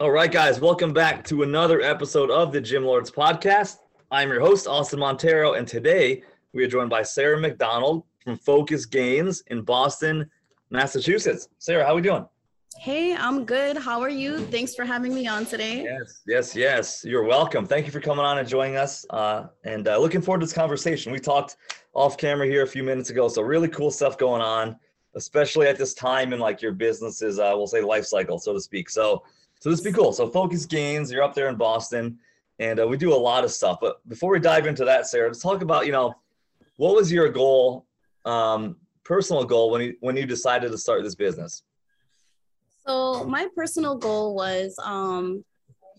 [0.00, 3.76] All right, guys, welcome back to another episode of the Gym Lords podcast.
[4.10, 8.86] I'm your host, Austin Montero, and today we are joined by Sarah McDonald from Focus
[8.86, 10.28] Gains in Boston,
[10.70, 11.48] Massachusetts.
[11.60, 12.26] Sarah, how are we doing?
[12.76, 13.76] Hey, I'm good.
[13.76, 14.40] How are you?
[14.46, 15.84] Thanks for having me on today.
[15.84, 17.04] Yes, yes, yes.
[17.04, 17.64] You're welcome.
[17.64, 19.06] Thank you for coming on and joining us.
[19.10, 21.12] Uh, and uh, looking forward to this conversation.
[21.12, 21.56] We talked
[21.94, 24.76] off camera here a few minutes ago, so really cool stuff going on,
[25.14, 28.60] especially at this time in like your business's, uh, we'll say, life cycle, so to
[28.60, 28.90] speak.
[28.90, 29.22] So,
[29.64, 30.12] so this would be cool.
[30.12, 32.18] So, Focus Gains, you're up there in Boston,
[32.58, 33.78] and uh, we do a lot of stuff.
[33.80, 36.14] But before we dive into that, Sarah, let's talk about you know,
[36.76, 37.86] what was your goal,
[38.26, 41.62] um, personal goal when you when you decided to start this business?
[42.86, 45.42] So my personal goal was um,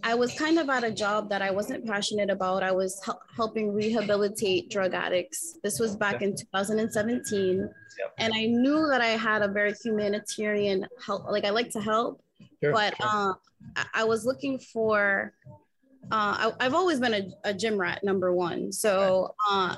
[0.04, 2.62] I was kind of at a job that I wasn't passionate about.
[2.62, 5.58] I was hel- helping rehabilitate drug addicts.
[5.64, 7.58] This was back in 2017.
[7.98, 8.14] Yep.
[8.20, 12.22] And I knew that I had a very humanitarian help, like I like to help,
[12.62, 13.10] sure, but sure.
[13.12, 13.34] Uh,
[13.76, 15.34] I-, I was looking for,
[16.12, 18.72] uh, I- have always been a-, a, gym rat, number one.
[18.72, 19.76] So uh,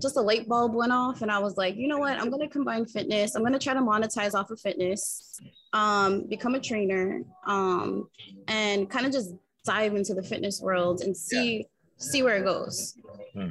[0.00, 2.18] just a light bulb went off and I was like, you know what?
[2.18, 3.34] I'm going to combine fitness.
[3.34, 5.40] I'm going to try to monetize off of fitness
[5.72, 8.08] um, become a trainer, um,
[8.48, 11.62] and kind of just dive into the fitness world and see yeah.
[11.98, 12.94] see where it goes.
[13.34, 13.48] Hmm.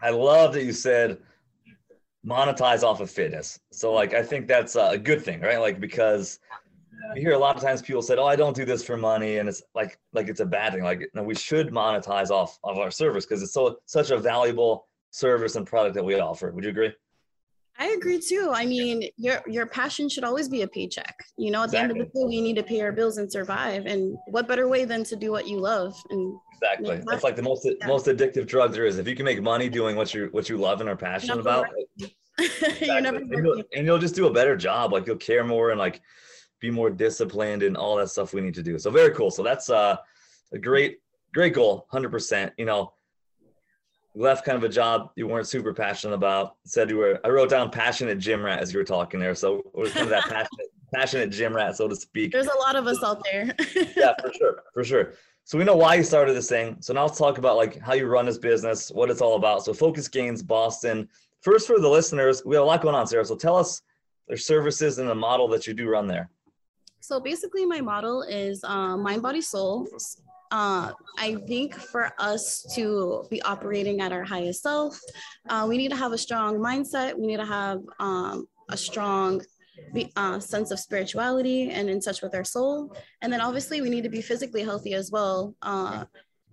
[0.00, 1.18] I love that you said
[2.26, 3.58] monetize off of fitness.
[3.70, 5.60] So like I think that's a good thing, right?
[5.60, 6.38] Like because
[7.14, 9.38] you hear a lot of times people said, "Oh, I don't do this for money,"
[9.38, 10.82] and it's like like it's a bad thing.
[10.82, 14.86] Like no, we should monetize off of our service because it's so such a valuable
[15.10, 16.50] service and product that we offer.
[16.50, 16.92] Would you agree?
[17.78, 18.52] I agree too.
[18.54, 21.16] I mean, your your passion should always be a paycheck.
[21.36, 21.88] You know, at exactly.
[21.88, 23.86] the end of the day, we need to pay our bills and survive.
[23.86, 25.96] And what better way than to do what you love?
[26.10, 27.86] And exactly, that's like the most yeah.
[27.86, 28.98] most addictive drug there is.
[28.98, 31.66] If you can make money doing what you what you love and are passionate about,
[32.38, 32.86] exactly.
[32.86, 34.92] you're never and you'll, and you'll just do a better job.
[34.92, 36.00] Like you'll care more and like
[36.60, 38.78] be more disciplined and all that stuff we need to do.
[38.78, 39.30] So very cool.
[39.30, 39.96] So that's uh,
[40.52, 41.00] a great
[41.32, 42.52] great goal, hundred percent.
[42.56, 42.92] You know
[44.14, 46.56] left kind of a job you weren't super passionate about.
[46.64, 47.20] Said you were.
[47.24, 49.34] I wrote down passionate gym rat as you were talking there.
[49.34, 52.32] So it was kind of that passionate, passionate gym rat, so to speak.
[52.32, 53.54] There's a lot of us out there.
[53.96, 55.12] yeah, for sure, for sure.
[55.44, 56.76] So we know why you started this thing.
[56.80, 59.64] So now let's talk about like how you run this business, what it's all about.
[59.64, 61.08] So Focus Gains Boston.
[61.42, 63.24] First, for the listeners, we have a lot going on, Sarah.
[63.24, 63.82] So tell us
[64.26, 66.30] their services and the model that you do run there.
[67.04, 69.86] So basically, my model is uh, mind, body, soul
[70.54, 75.00] uh, I think for us to be operating at our highest self,
[75.48, 77.18] uh, we need to have a strong mindset.
[77.18, 79.42] We need to have um, a strong
[80.14, 82.96] uh, sense of spirituality and in touch with our soul.
[83.20, 86.04] And then obviously, we need to be physically healthy as well uh,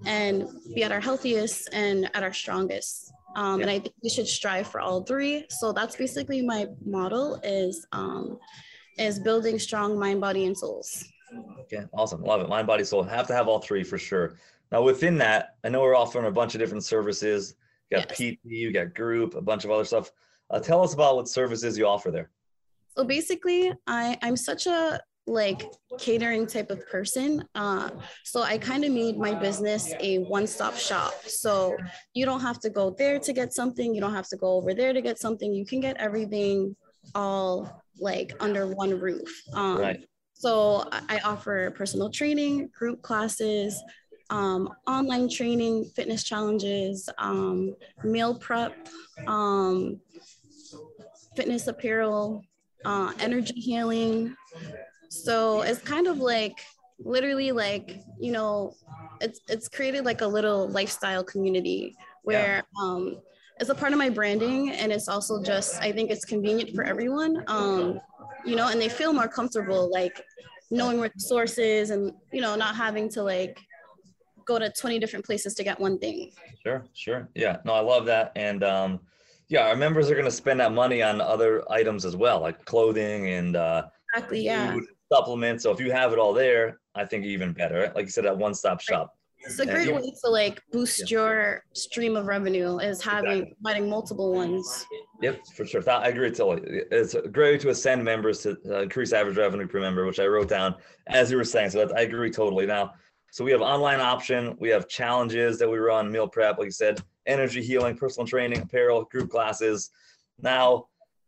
[0.05, 3.13] and be at our healthiest and at our strongest.
[3.35, 5.45] Um, and I think we should strive for all three.
[5.49, 8.39] So that's basically my model is um,
[9.01, 11.05] is building strong mind, body, and souls.
[11.61, 12.23] Okay, awesome.
[12.23, 12.49] Love it.
[12.49, 13.03] Mind, body, soul.
[13.03, 14.37] Have to have all three for sure.
[14.71, 17.55] Now, within that, I know we're offering a bunch of different services.
[17.89, 18.35] You got yes.
[18.35, 20.11] PT, you got group, a bunch of other stuff.
[20.49, 22.29] Uh, tell us about what services you offer there.
[22.97, 25.63] So basically, I, I'm such a like
[25.97, 27.43] catering type of person.
[27.55, 27.89] Uh,
[28.23, 31.13] so I kind of made my business a one-stop shop.
[31.25, 31.77] So
[32.13, 33.93] you don't have to go there to get something.
[33.93, 35.53] You don't have to go over there to get something.
[35.53, 36.75] You can get everything
[37.15, 39.43] all like under one roof.
[39.53, 40.05] Um, right.
[40.33, 43.79] So I offer personal training, group classes,
[44.31, 48.75] um, online training, fitness challenges, um, meal prep,
[49.27, 49.99] um,
[51.35, 52.43] fitness apparel,
[52.85, 54.35] uh, energy healing.
[55.09, 56.57] So it's kind of like
[56.97, 58.73] literally like you know,
[59.19, 62.83] it's it's created like a little lifestyle community where yeah.
[62.83, 63.17] um,
[63.61, 66.83] it's a part of my branding and it's also just I think it's convenient for
[66.83, 67.43] everyone.
[67.47, 68.01] Um,
[68.43, 70.19] you know, and they feel more comfortable like
[70.71, 73.59] knowing where the source is and, you know, not having to like
[74.47, 76.31] go to 20 different places to get one thing.
[76.63, 77.29] Sure, sure.
[77.35, 78.31] Yeah, no, I love that.
[78.35, 78.99] And um,
[79.47, 82.65] yeah, our members are going to spend that money on other items as well, like
[82.65, 83.83] clothing and uh,
[84.15, 84.75] exactly, yeah.
[85.13, 85.61] supplements.
[85.61, 87.91] So if you have it all there, I think even better.
[87.93, 89.13] Like you said, that one-stop shop.
[89.43, 91.17] It's a great way to like boost yeah.
[91.17, 93.55] your stream of revenue is having exactly.
[93.61, 94.85] providing multiple ones.
[95.21, 95.89] Yep, for sure.
[95.89, 96.81] I agree totally.
[96.91, 100.19] It's a great way to ascend members to uh, increase average revenue per member, which
[100.19, 100.75] I wrote down
[101.07, 101.71] as you were saying.
[101.71, 102.65] So I agree totally.
[102.65, 102.93] Now,
[103.31, 106.71] so we have online option, we have challenges that we run, meal prep, like you
[106.71, 109.89] said, energy healing, personal training, apparel, group classes.
[110.39, 110.87] Now,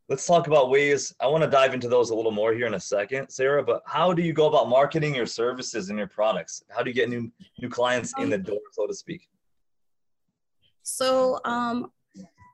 [0.10, 1.14] let's talk about ways.
[1.20, 3.64] I want to dive into those a little more here in a second, Sarah.
[3.64, 6.64] But how do you go about marketing your services and your products?
[6.70, 9.28] How do you get new new clients in the door, so to speak?
[10.84, 11.92] So, um,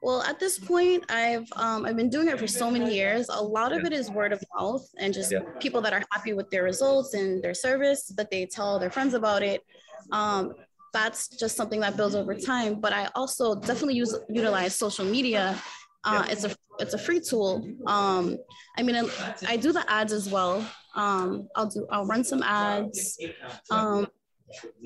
[0.02, 3.28] well, at this point, I've um, I've been doing it for so many years.
[3.30, 5.40] A lot of it is word of mouth and just yeah.
[5.60, 9.14] people that are happy with their results and their service that they tell their friends
[9.14, 9.66] about it.
[10.12, 10.54] Um,
[10.94, 12.80] that's just something that builds over time.
[12.80, 15.62] But I also definitely use utilize social media.
[16.04, 16.32] Uh, yeah.
[16.32, 17.68] It's a it's a free tool.
[17.88, 18.38] Um,
[18.78, 19.10] I mean, I,
[19.48, 20.66] I do the ads as well.
[20.96, 23.20] Um, I'll do I'll run some ads.
[23.70, 24.08] Um,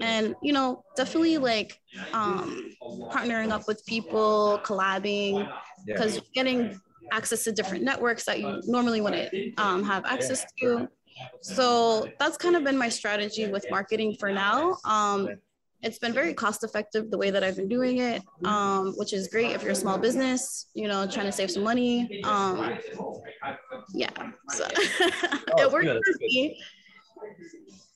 [0.01, 1.79] and you know definitely like
[2.13, 2.69] um
[3.11, 5.49] partnering up with people collabing
[5.85, 6.79] because getting
[7.11, 10.87] access to different networks that you normally wouldn't um, have access to
[11.41, 15.29] so that's kind of been my strategy with marketing for now um
[15.83, 19.27] it's been very cost effective the way that I've been doing it, um, which is
[19.27, 22.23] great if you're a small business, you know, trying to save some money.
[22.23, 22.77] Um,
[23.93, 24.09] yeah,
[24.49, 26.59] so oh, it worked for me.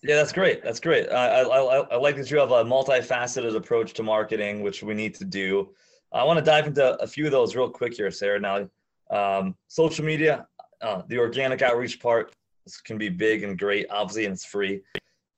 [0.03, 0.63] Yeah, that's great.
[0.63, 1.09] That's great.
[1.09, 5.15] I, I, I like that you have a multifaceted approach to marketing, which we need
[5.15, 5.69] to do.
[6.13, 8.39] I want to dive into a few of those real quick here, Sarah.
[8.39, 8.69] Now,
[9.09, 10.45] um, social media,
[10.81, 12.33] uh, the organic outreach part
[12.67, 14.81] this can be big and great, obviously, and it's free.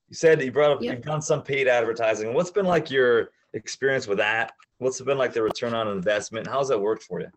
[0.09, 0.95] You said you brought up, yep.
[0.95, 2.33] you've done some paid advertising.
[2.33, 4.53] What's been like your experience with that?
[4.79, 6.47] What's been like the return on investment?
[6.47, 7.27] How's that worked for you?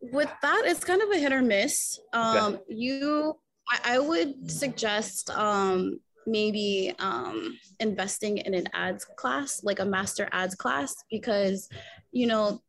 [0.00, 2.00] With that, it's kind of a hit or miss.
[2.12, 2.62] Um, okay.
[2.68, 3.38] You
[3.68, 10.28] I, I would suggest um, maybe um, investing in an ads class, like a master
[10.32, 11.68] ads class, because,
[12.12, 12.62] you know,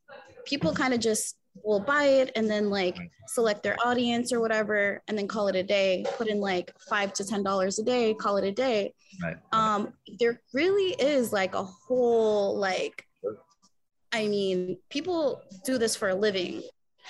[0.45, 2.97] people kind of just will buy it and then like
[3.27, 7.13] select their audience or whatever and then call it a day put in like five
[7.13, 9.37] to ten dollars a day call it a day right.
[9.51, 13.05] um there really is like a whole like
[14.11, 16.63] i mean people do this for a living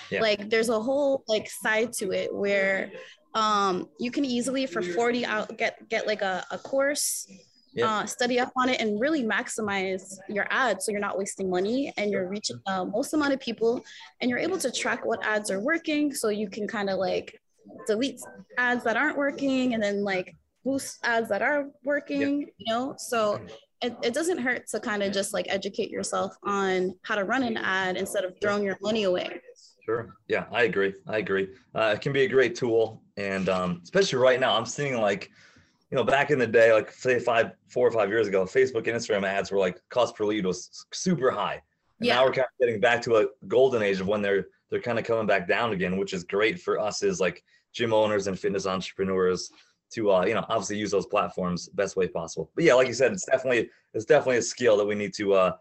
[0.10, 0.22] yeah.
[0.22, 2.92] like there's a whole like side to it where
[3.36, 7.28] um, you can easily for 40 out get get like a, a course
[7.74, 8.00] yeah.
[8.00, 11.94] uh, study up on it and really maximize your ads so you're not wasting money
[11.98, 13.84] and you're reaching the most amount of people
[14.22, 17.40] and you're able to track what ads are working so you can kind of like
[17.88, 18.20] delete
[18.58, 22.48] ads that aren't working and then like boost ads that are working yeah.
[22.58, 23.40] you know so
[23.82, 27.44] it, it doesn't hurt to kind of just like educate yourself on how to run
[27.44, 29.42] an ad instead of throwing your money away
[29.86, 30.16] Sure.
[30.30, 30.94] Yeah, I agree.
[31.08, 31.50] I agree.
[31.76, 35.30] Uh, it can be a great tool, and um, especially right now, I'm seeing like,
[35.94, 38.88] you know, back in the day, like say five, four or five years ago, Facebook
[38.88, 41.62] and Instagram ads were like cost per lead was super high.
[42.00, 42.16] And yeah.
[42.16, 44.98] now we're kind of getting back to a golden age of when they're they're kind
[44.98, 48.40] of coming back down again, which is great for us as like gym owners and
[48.40, 49.52] fitness entrepreneurs
[49.92, 52.50] to uh, you know obviously use those platforms best way possible.
[52.56, 55.34] But yeah, like you said, it's definitely it's definitely a skill that we need to
[55.34, 55.52] uh,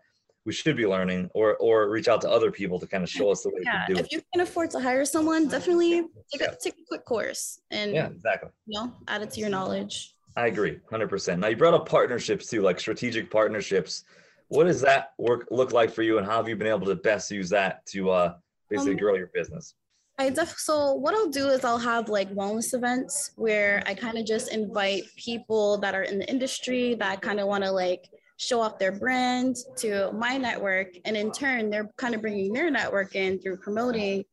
[0.47, 3.31] we should be learning or or reach out to other people to kind of show
[3.31, 4.07] us the way yeah, to do if it.
[4.07, 7.93] If you can afford to hire someone definitely take a, take a quick course and
[7.93, 11.75] yeah exactly you know add it to your knowledge i agree 100% now you brought
[11.75, 14.05] up partnerships too like strategic partnerships.
[14.49, 16.95] What does that work look like for you and how have you been able to
[16.95, 18.35] best use that to uh
[18.69, 19.75] basically um, grow your business?
[20.19, 24.19] I def so what I'll do is I'll have like wellness events where I kind
[24.19, 28.09] of just invite people that are in the industry that kind of want to like
[28.37, 32.71] show off their brand to my network and in turn they're kind of bringing their
[32.71, 34.25] network in through promoting.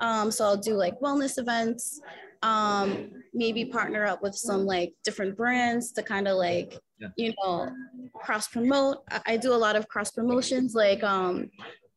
[0.00, 2.00] Um, so i'll do like wellness events
[2.44, 7.08] um, maybe partner up with some like different brands to kind of like yeah.
[7.16, 7.70] you know
[8.12, 11.50] cross promote I, do a lot of cross promotions like um,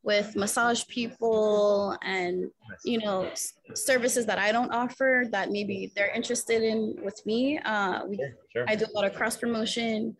[0.03, 2.49] with massage people and
[2.85, 3.29] you know
[3.75, 7.59] services that I don't offer that maybe they're interested in with me.
[7.59, 8.17] Uh, we,
[8.53, 8.65] sure.
[8.67, 10.15] I do a lot of cross promotion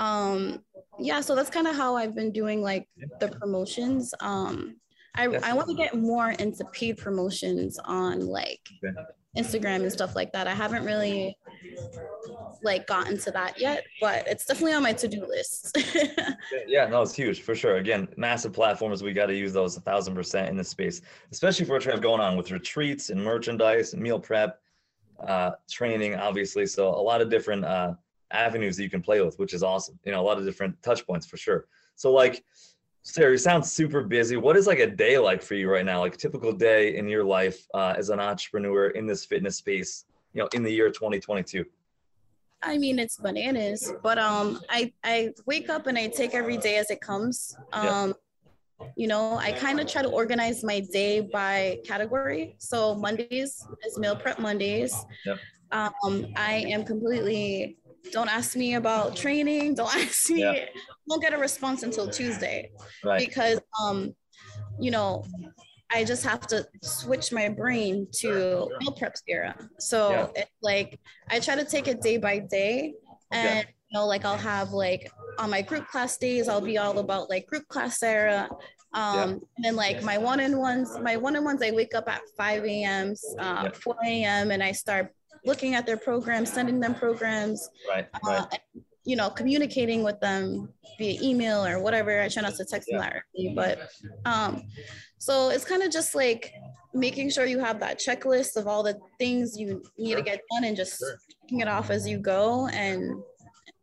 [0.00, 0.62] um
[1.00, 2.88] yeah so that's kind of how i've been doing like
[3.18, 4.14] the promotions.
[4.20, 4.76] Um
[5.16, 8.60] i i want to get more into paid promotions on like
[9.38, 11.36] instagram and stuff like that i haven't really
[12.62, 15.78] like gotten to that yet but it's definitely on my to-do list
[16.66, 19.80] yeah no it's huge for sure again massive platforms we got to use those a
[19.80, 23.22] thousand percent in this space especially for what we have going on with retreats and
[23.22, 24.60] merchandise and meal prep
[25.26, 27.94] uh training obviously so a lot of different uh
[28.30, 29.98] avenues that you can play with, which is awesome.
[30.04, 31.66] You know, a lot of different touch points for sure.
[31.94, 32.44] So like,
[33.08, 34.36] Sarah, you sound super busy.
[34.36, 36.00] What is like a day like for you right now?
[36.00, 40.04] Like a typical day in your life uh, as an entrepreneur in this fitness space,
[40.34, 41.64] you know, in the year 2022?
[42.62, 46.76] I mean, it's bananas, but um, I I wake up and I take every day
[46.76, 47.56] as it comes.
[47.72, 48.14] Um,
[48.78, 48.86] yeah.
[48.94, 52.56] you know, I kind of try to organize my day by category.
[52.58, 54.94] So Mondays is meal prep Mondays.
[55.24, 55.38] Yep.
[55.72, 57.78] Um, I am completely
[58.12, 60.64] don't ask me about training don't ask me yeah.
[61.06, 62.70] won't get a response until tuesday
[63.04, 63.18] right.
[63.18, 64.14] because um
[64.80, 65.24] you know
[65.90, 69.56] I just have to switch my brain to meal prep era.
[69.78, 70.42] So yeah.
[70.42, 72.94] it, like I try to take it day by day,
[73.30, 73.74] and okay.
[73.88, 77.30] you know, like I'll have like on my group class days, I'll be all about
[77.30, 78.48] like group class era.
[78.94, 79.24] Um, yeah.
[79.24, 83.70] and then like my one-on-ones, my one-on-ones, I wake up at 5 a.m., uh, yeah.
[83.72, 84.50] 4 a.m.
[84.50, 85.14] and I start
[85.48, 87.68] looking at their programs, sending them programs.
[87.90, 88.06] Right.
[88.24, 88.60] Uh, right
[89.08, 90.68] you know, communicating with them
[90.98, 92.20] via email or whatever.
[92.20, 92.98] I try not to text yeah.
[92.98, 93.88] them directly, but
[94.26, 94.64] um,
[95.16, 96.52] so it's kind of just like
[96.92, 100.18] making sure you have that checklist of all the things you need sure.
[100.18, 101.18] to get done and just sure.
[101.40, 103.02] taking it off as you go and,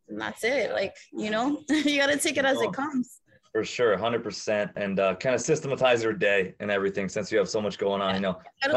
[0.09, 0.71] and that's it.
[0.73, 3.21] Like, you know, you got to take it as it comes.
[3.51, 4.73] For sure, 100%.
[4.75, 7.99] And uh, kind of systematize your day and everything since you have so much going
[7.99, 8.13] on.
[8.13, 8.37] I know.
[8.61, 8.67] I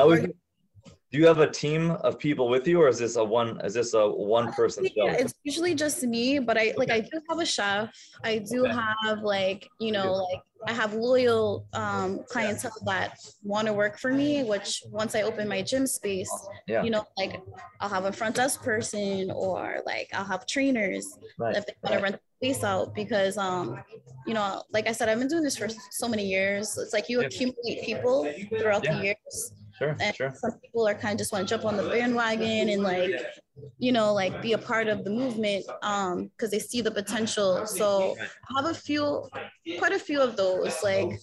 [1.10, 3.74] do you have a team of people with you or is this a one is
[3.74, 7.20] this a one person show yeah, it's usually just me but i like i do
[7.28, 7.90] have a chef
[8.24, 8.76] i do okay.
[9.06, 14.12] have like you know like i have loyal um clientele that want to work for
[14.12, 16.30] me which once i open my gym space
[16.66, 16.82] yeah.
[16.82, 17.40] you know like
[17.80, 21.56] i'll have a front desk person or like i'll have trainers right.
[21.56, 23.80] if they want to rent the space out because um
[24.26, 27.08] you know like i said i've been doing this for so many years it's like
[27.08, 28.96] you accumulate people throughout yeah.
[28.98, 30.34] the years Sure, and sure.
[30.34, 33.12] Some people are kind of just want to jump on the bandwagon and like,
[33.78, 37.66] you know, like be a part of the movement um because they see the potential.
[37.66, 39.28] So I have a few,
[39.78, 40.82] quite a few of those.
[40.82, 41.20] Like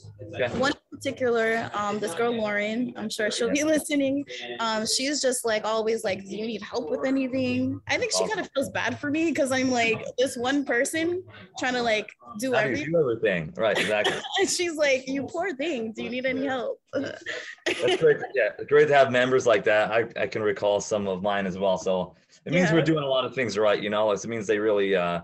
[0.54, 4.26] one particular, um, this girl Lauren, I'm sure she'll be listening.
[4.60, 7.80] Um, she's just like always like, do you need help with anything?
[7.88, 11.24] I think she kind of feels bad for me because I'm like this one person
[11.60, 12.10] trying to like
[12.40, 12.92] do everything.
[12.92, 13.54] Do everything.
[13.56, 14.18] Right, exactly.
[14.40, 15.94] and she's like, you poor thing.
[15.94, 16.80] Do you need any help?
[16.94, 18.18] That's great.
[18.34, 19.92] Yeah, great to have members like that.
[19.92, 21.78] I, I can recall some of mine as well.
[21.78, 22.16] So
[22.46, 22.76] it means yeah.
[22.76, 24.12] we're doing a lot of things right, you know.
[24.12, 25.22] It means they really uh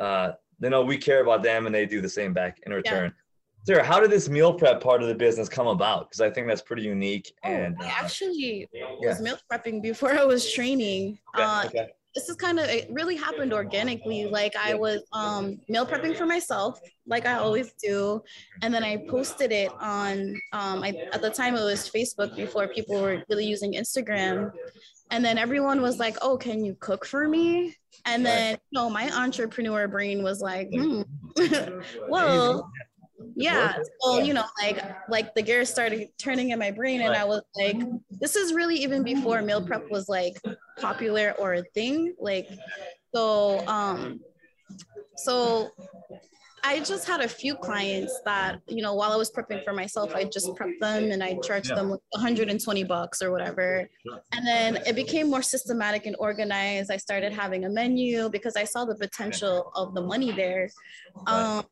[0.00, 3.04] uh they know we care about them and they do the same back in return.
[3.04, 3.22] Yeah.
[3.64, 6.10] Sarah, how did this meal prep part of the business come about?
[6.10, 7.32] Because I think that's pretty unique.
[7.44, 8.86] Oh, and I uh, actually yeah.
[9.00, 11.18] was meal prepping before I was training.
[11.36, 11.88] Okay, uh, okay.
[12.14, 14.26] This is kind of it really happened organically.
[14.26, 18.22] Like I was um, meal prepping for myself, like I always do,
[18.62, 20.34] and then I posted it on.
[20.52, 24.50] Um, I, at the time, it was Facebook before people were really using Instagram,
[25.12, 28.90] and then everyone was like, "Oh, can you cook for me?" And then, you know,
[28.90, 31.02] my entrepreneur brain was like, hmm.
[32.08, 32.68] "Well."
[33.36, 37.22] yeah so you know like like the gears started turning in my brain and i
[37.22, 37.76] was like
[38.10, 40.34] this is really even before meal prep was like
[40.80, 42.48] popular or a thing like
[43.14, 44.18] so um
[45.16, 45.70] so
[46.64, 50.14] I just had a few clients that, you know, while I was prepping for myself,
[50.14, 51.76] I just prepped them and I charged yeah.
[51.76, 53.88] them 120 bucks or whatever.
[54.32, 56.90] And then it became more systematic and organized.
[56.90, 60.70] I started having a menu because I saw the potential of the money there.
[61.26, 61.64] Um,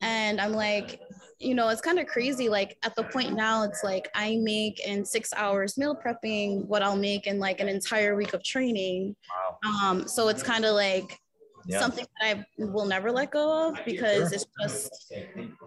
[0.00, 1.00] and i'm like
[1.38, 4.80] you know it's kind of crazy like at the point now it's like i make
[4.86, 9.14] in six hours meal prepping what i'll make in like an entire week of training
[9.64, 9.90] wow.
[9.90, 11.18] um so it's kind of like
[11.66, 11.80] yeah.
[11.80, 14.34] something that i will never let go of because sure.
[14.34, 15.12] it's just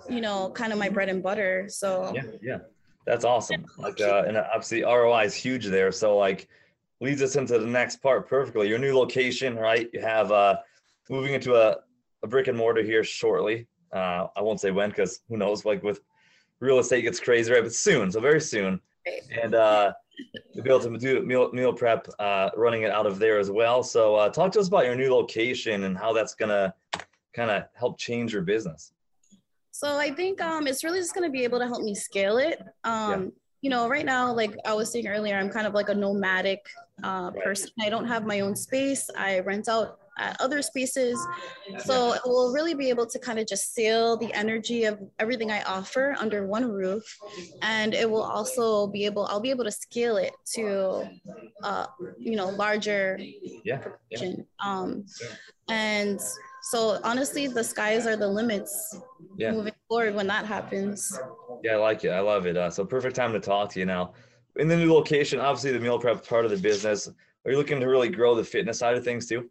[0.09, 2.57] you know kind of my bread and butter so yeah yeah
[3.05, 6.47] that's awesome like uh and obviously roi is huge there so like
[6.99, 10.55] leads us into the next part perfectly your new location right you have uh
[11.09, 11.77] moving into a,
[12.23, 15.83] a brick and mortar here shortly uh, I won't say when because who knows, like
[15.83, 16.01] with
[16.59, 17.63] real estate gets crazy, right?
[17.63, 18.79] But soon, so very soon.
[19.41, 19.93] And uh,
[20.53, 23.49] you'll be able to do meal, meal prep, uh, running it out of there as
[23.49, 23.84] well.
[23.84, 26.73] So uh, talk to us about your new location and how that's gonna
[27.34, 28.94] kind of help change your business.
[29.72, 32.61] So I think um, it's really just gonna be able to help me scale it.
[32.84, 33.30] Um, yeah.
[33.61, 36.65] You know, right now, like I was saying earlier, I'm kind of like a nomadic
[37.03, 37.69] uh, person.
[37.80, 39.07] I don't have my own space.
[39.15, 41.19] I rent out at other spaces.
[41.85, 45.61] So we'll really be able to kind of just seal the energy of everything I
[45.63, 47.03] offer under one roof.
[47.61, 51.09] And it will also be able, I'll be able to scale it to,
[51.63, 51.85] uh,
[52.19, 53.19] you know, larger
[53.63, 54.33] yeah, yeah.
[54.63, 55.05] Um,
[55.69, 56.19] and
[56.63, 58.95] so honestly, the skies are the limits
[59.38, 59.51] yeah.
[59.51, 61.17] moving forward when that happens.
[61.63, 62.09] Yeah, I like it.
[62.09, 62.57] I love it.
[62.57, 64.13] Uh, so perfect time to talk to you now.
[64.57, 67.07] In the new location, obviously the meal prep part of the business.
[67.45, 69.49] Are you looking to really grow the fitness side of things too?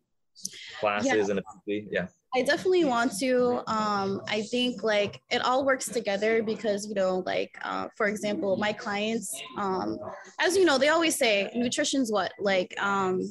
[0.80, 1.30] Classes yeah.
[1.30, 3.62] and yeah I definitely want to.
[3.66, 8.56] Um, I think like it all works together because you know, like uh, for example,
[8.56, 9.98] my clients, um,
[10.38, 13.28] as you know, they always say nutrition's what like um,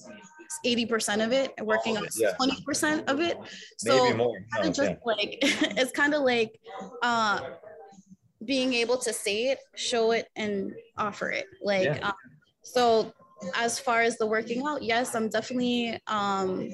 [0.66, 2.34] 80% of it, working on yeah.
[2.40, 3.38] 20% of it.
[3.78, 4.38] So Maybe more.
[4.58, 4.96] No, just yeah.
[5.06, 6.60] like it's kind of like
[7.02, 7.40] uh,
[8.44, 11.46] being able to say it, show it, and offer it.
[11.64, 12.14] Like um,
[12.64, 13.14] so,
[13.56, 16.70] as far as the working out, yes, I'm definitely um,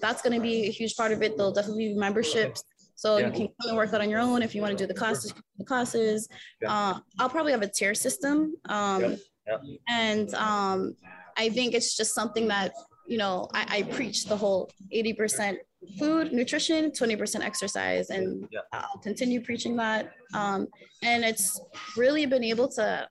[0.00, 1.36] that's going to be a huge part of it.
[1.36, 2.62] There'll definitely be memberships
[2.94, 3.26] So yeah.
[3.26, 4.98] you can come and work out on your own if you want to do the
[4.98, 5.34] classes.
[5.58, 6.28] The classes.
[6.62, 6.72] Yeah.
[6.72, 8.54] Uh, I'll probably have a tier system.
[8.68, 9.58] Um, yeah.
[9.88, 10.96] And um,
[11.36, 12.72] I think it's just something that
[13.06, 15.58] you know I, I preach the whole 80%
[15.98, 20.12] food, nutrition, 20% exercise, and I'll continue preaching that.
[20.34, 20.66] Um,
[21.02, 21.60] and it's
[21.96, 23.08] really been able to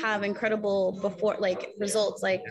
[0.00, 2.22] have incredible before like results.
[2.22, 2.42] Like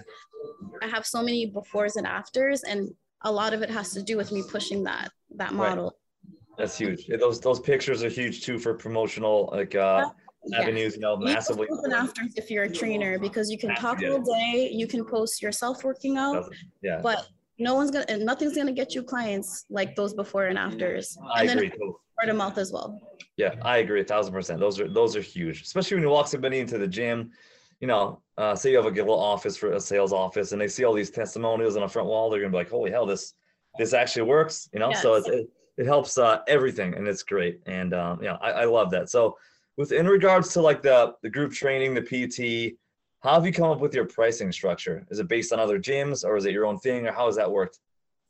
[0.81, 2.89] I have so many befores and afters, and
[3.23, 5.85] a lot of it has to do with me pushing that that model.
[5.85, 6.37] Right.
[6.57, 7.07] That's huge.
[7.19, 10.09] Those those pictures are huge too for promotional like uh
[10.45, 10.59] yeah.
[10.59, 11.67] avenues, you know, massively.
[11.83, 15.41] And after if you're a trainer because you can talk all day, you can post
[15.41, 16.51] yourself working out.
[16.81, 16.99] Yeah.
[17.01, 17.27] But
[17.59, 21.17] no one's gonna and nothing's gonna get you clients like those before and afters.
[21.33, 21.69] I and agree.
[21.69, 22.99] Then word of mouth as well.
[23.37, 24.59] Yeah, I agree a thousand percent.
[24.59, 27.31] Those are those are huge, especially when you walk somebody into the gym.
[27.79, 30.67] You know, uh, say you have a little office for a sales office, and they
[30.67, 32.29] see all these testimonials on the front wall.
[32.29, 33.33] They're gonna be like, "Holy hell, this
[33.79, 35.01] this actually works!" You know, yes.
[35.01, 37.61] so it's, it it helps uh, everything, and it's great.
[37.65, 39.09] And um, yeah, I, I love that.
[39.09, 39.37] So,
[39.77, 42.77] with in regards to like the the group training, the PT,
[43.21, 45.05] how have you come up with your pricing structure?
[45.09, 47.37] Is it based on other gyms, or is it your own thing, or how has
[47.37, 47.79] that worked?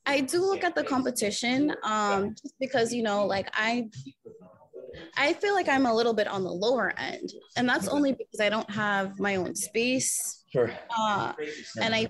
[0.05, 3.89] I do look at the competition um, just because, you know, like I
[5.17, 8.39] I feel like I'm a little bit on the lower end, and that's only because
[8.39, 10.43] I don't have my own space.
[10.51, 10.71] Sure.
[10.97, 11.33] Uh,
[11.81, 12.09] and I,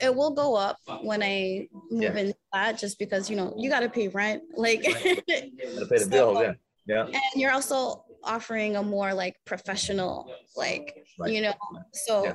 [0.00, 2.16] it will go up when I move yeah.
[2.16, 4.82] into that, just because you know you got to pay rent, like.
[4.84, 6.52] Pay the so, bills, yeah.
[6.86, 7.04] Yeah.
[7.06, 11.32] And you're also offering a more like professional, like right.
[11.32, 11.54] you know,
[11.92, 12.34] so yeah.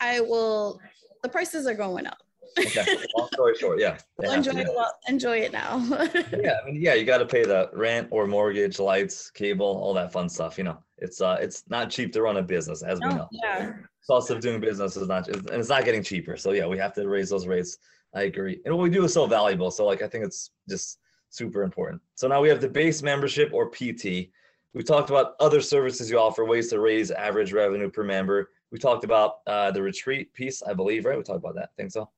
[0.00, 0.78] I will.
[1.22, 2.18] The prices are going up
[2.66, 2.98] okay.
[3.16, 3.98] Long story short, yeah.
[4.22, 5.78] enjoy, it, well, enjoy it now.
[6.42, 9.94] yeah, I mean, yeah, you got to pay the rent or mortgage, lights, cable, all
[9.94, 10.58] that fun stuff.
[10.58, 13.28] You know, it's uh, it's not cheap to run a business, as no, we know.
[13.30, 13.72] Yeah.
[14.06, 16.36] Cost of doing business is not, and it's not getting cheaper.
[16.36, 17.78] So yeah, we have to raise those rates.
[18.14, 19.70] I agree, and what we do is so valuable.
[19.70, 20.98] So like, I think it's just
[21.30, 22.00] super important.
[22.14, 24.30] So now we have the base membership or PT.
[24.74, 28.50] We talked about other services you offer, ways to raise average revenue per member.
[28.70, 31.16] We talked about uh, the retreat piece, I believe, right?
[31.16, 31.70] We talked about that.
[31.72, 32.10] I think so.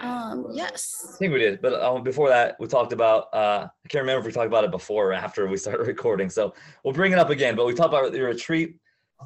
[0.00, 1.12] Um, yes.
[1.14, 3.32] I think we did, but um, before that, we talked about.
[3.32, 6.30] Uh, I can't remember if we talked about it before or after we started recording.
[6.30, 6.54] So
[6.84, 7.56] we'll bring it up again.
[7.56, 8.76] But we talked about the retreat,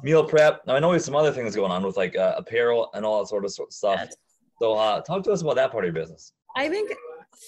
[0.03, 0.61] meal prep.
[0.67, 3.19] Now I know there's some other things going on with like uh, apparel and all
[3.19, 3.99] that sort of stuff.
[4.01, 4.15] Yes.
[4.59, 6.33] So uh, talk to us about that part of your business.
[6.55, 6.93] I think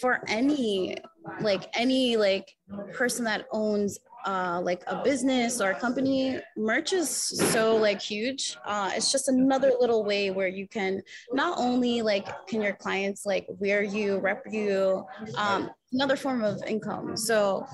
[0.01, 0.97] for any
[1.41, 2.55] like any like
[2.93, 8.57] person that owns uh, like a business or a company, merch is so like huge.
[8.65, 13.25] Uh, it's just another little way where you can not only like can your clients
[13.25, 15.05] like wear you, rep you,
[15.37, 17.15] um, another form of income.
[17.15, 17.65] So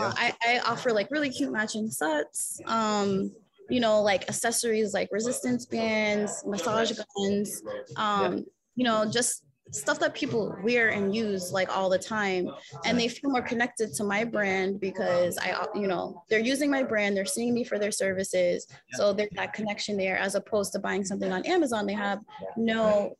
[0.00, 2.60] uh, I, I offer like really cute matching sets.
[2.66, 3.32] Um,
[3.68, 7.62] you know, like accessories like resistance bands, massage guns,
[7.96, 8.44] um,
[8.76, 9.42] you know, just
[9.72, 12.48] stuff that people wear and use like all the time
[12.84, 16.82] and they feel more connected to my brand because i you know they're using my
[16.82, 20.78] brand they're seeing me for their services so there's that connection there as opposed to
[20.78, 22.20] buying something on amazon they have
[22.56, 23.16] no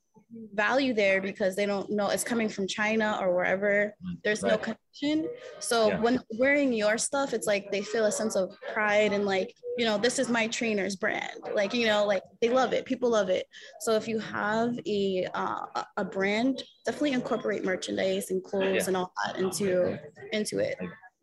[0.54, 3.94] value there because they don't know it's coming from China or wherever.
[4.24, 4.52] There's right.
[4.52, 5.28] no connection.
[5.58, 6.00] So yeah.
[6.00, 9.84] when wearing your stuff, it's like they feel a sense of pride and like, you
[9.84, 11.40] know, this is my trainer's brand.
[11.54, 12.84] Like, you know, like they love it.
[12.86, 13.46] People love it.
[13.80, 18.84] So if you have a uh, a brand, definitely incorporate merchandise and clothes yeah.
[18.86, 19.98] and all that into
[20.32, 20.76] into it.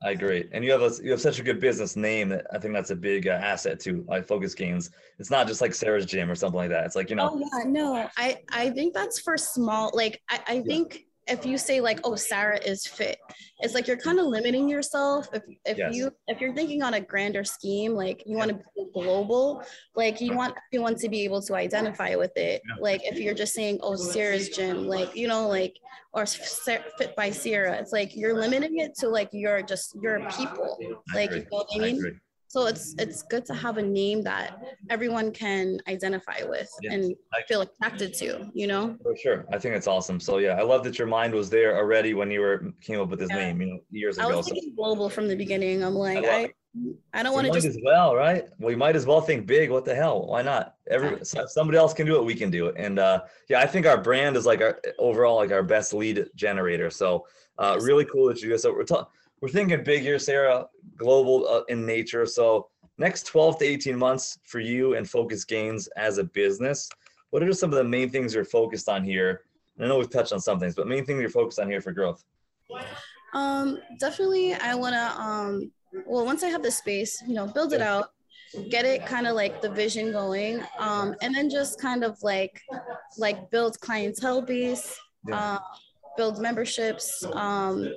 [0.03, 2.59] I agree, and you have a you have such a good business name that I
[2.59, 4.89] think that's a big uh, asset to like Focus Gains.
[5.17, 6.85] It's not just like Sarah's Gym or something like that.
[6.85, 7.29] It's like you know.
[7.31, 9.91] Oh yeah, no, I I think that's for small.
[9.93, 13.17] Like I I think if you say like oh sarah is fit
[13.63, 15.29] it's like you're kind of limiting yourself.
[15.33, 15.95] If, if yes.
[15.95, 19.63] you if you're thinking on a grander scheme like you want to be global
[19.95, 22.61] like you want everyone to be able to identify with it.
[22.67, 22.75] Yeah.
[22.81, 25.75] like if you're just saying oh sarah's gym like you know like
[26.13, 30.77] or fit by sarah it's like you're limiting it to like your just your people.
[31.13, 32.19] Like you know what i mean
[32.53, 34.61] so it's it's good to have a name that
[34.91, 37.15] everyone can identify with yeah, and
[37.47, 38.95] feel attracted to, you know?
[39.01, 39.45] For sure.
[39.51, 40.19] I think it's awesome.
[40.19, 43.09] So yeah, I love that your mind was there already when you were came up
[43.09, 43.37] with this yeah.
[43.37, 44.29] name, you know, years ago.
[44.29, 44.75] I was thinking so.
[44.75, 45.83] global from the beginning.
[45.83, 46.49] I'm like, I, I,
[47.15, 48.45] I don't want to just as well, right?
[48.59, 49.71] We might as well think big.
[49.71, 50.27] What the hell?
[50.27, 50.75] Why not?
[50.91, 52.75] Every somebody else can do it, we can do it.
[52.77, 56.27] And uh yeah, I think our brand is like our overall like our best lead
[56.35, 56.91] generator.
[56.91, 57.25] So
[57.57, 59.07] uh really cool that you guys so we're talking
[59.41, 60.67] we're thinking big here, Sarah,
[60.97, 62.25] global uh, in nature.
[62.25, 62.67] So
[62.97, 66.89] next 12 to 18 months for you and Focus Gains as a business,
[67.31, 69.41] what are some of the main things you're focused on here?
[69.79, 71.91] I know we've touched on some things, but main thing you're focused on here for
[71.91, 72.23] growth.
[73.33, 75.21] Um, definitely, I want to.
[75.21, 75.71] Um,
[76.05, 78.11] well, once I have the space, you know, build it out,
[78.69, 82.61] get it kind of like the vision going, um, and then just kind of like,
[83.17, 85.55] like build clientele base, yeah.
[85.55, 85.59] uh,
[86.17, 87.93] build memberships, um,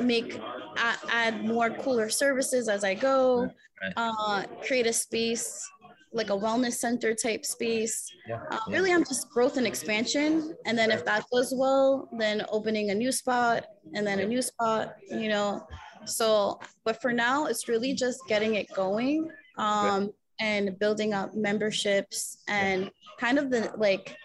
[0.00, 0.40] make
[0.76, 3.50] add, add more cooler services as I go,
[3.96, 5.68] uh, create a space
[6.12, 8.10] like a wellness center type space.
[8.26, 8.40] Yeah.
[8.50, 10.54] Uh, really, I'm just growth and expansion.
[10.64, 14.42] And then if that goes well, then opening a new spot and then a new
[14.42, 15.66] spot, you know.
[16.06, 19.28] So, but for now, it's really just getting it going
[19.58, 24.16] um, and building up memberships and kind of the like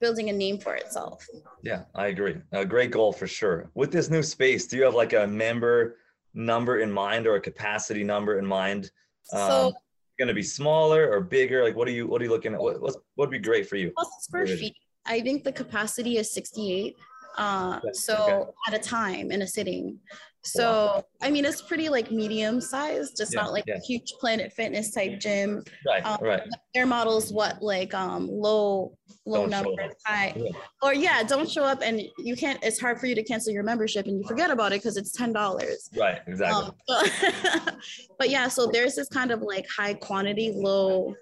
[0.00, 1.26] building a name for itself.
[1.62, 2.36] Yeah, I agree.
[2.52, 3.70] A great goal for sure.
[3.74, 5.96] With this new space, do you have like a member
[6.34, 8.90] number in mind or a capacity number in mind?
[9.32, 9.72] Um, so
[10.20, 11.64] going to be smaller or bigger?
[11.64, 12.60] Like, what are you what are you looking at?
[12.60, 13.92] What what would be great for you?
[14.20, 14.76] Square feet.
[15.06, 16.96] I think the capacity is 68.
[17.38, 18.50] Uh, so okay.
[18.68, 19.98] at a time in a sitting.
[20.42, 21.04] So wow.
[21.20, 23.76] I mean, it's pretty like medium sized, just yeah, not like yeah.
[23.76, 25.62] a huge Planet Fitness type gym.
[25.86, 26.42] Right, um, right.
[26.74, 28.96] Their models what like um low
[29.26, 30.50] low don't numbers, high, yeah.
[30.82, 32.58] or yeah, don't show up and you can't.
[32.62, 35.12] It's hard for you to cancel your membership and you forget about it because it's
[35.12, 35.90] ten dollars.
[35.96, 36.70] Right, exactly.
[36.88, 37.76] Um,
[38.18, 41.14] but yeah, so there's this kind of like high quantity, low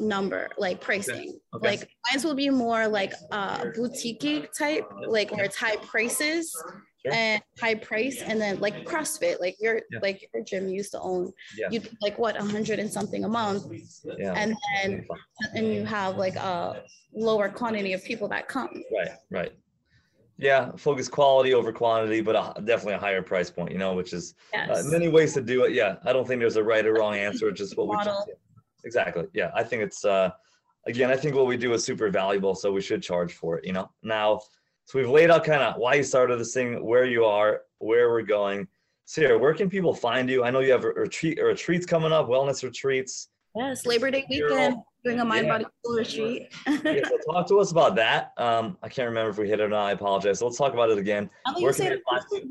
[0.00, 1.68] number like pricing okay.
[1.68, 6.52] like mine will be more like uh boutique type like where it's high prices
[7.04, 7.14] Sure.
[7.14, 10.00] and high price and then like CrossFit, like your yeah.
[10.02, 11.68] like your gym used to own, yeah.
[11.70, 13.64] you like what a hundred and something a month,
[14.18, 14.34] yeah.
[14.36, 15.06] and then
[15.54, 16.82] and you have like a
[17.14, 18.82] lower quantity of people that come.
[18.94, 19.52] Right, right.
[20.36, 24.12] Yeah, focus quality over quantity, but a, definitely a higher price point, you know, which
[24.12, 24.86] is uh, yes.
[24.86, 25.72] uh, many ways to do it.
[25.72, 27.48] Yeah, I don't think there's a right or wrong answer.
[27.48, 27.96] It's just what we
[28.84, 29.24] exactly.
[29.32, 30.30] Yeah, I think it's uh,
[30.86, 33.66] again, I think what we do is super valuable, so we should charge for it.
[33.66, 34.40] You know, now
[34.90, 38.10] so we've laid out kind of why you started this thing, where you are, where
[38.10, 38.66] we're going.
[39.04, 40.42] Sarah, where can people find you?
[40.42, 43.28] I know you have retreat retreats coming up, wellness retreats.
[43.54, 45.58] Yes, Labor Day weekend, doing a mind yeah.
[45.58, 46.48] body soul retreat.
[46.66, 48.32] yeah, so talk to us about that.
[48.36, 49.84] Um, I can't remember if we hit it or not.
[49.84, 50.40] I apologize.
[50.40, 51.30] So let's talk about it again.
[51.60, 52.00] Where can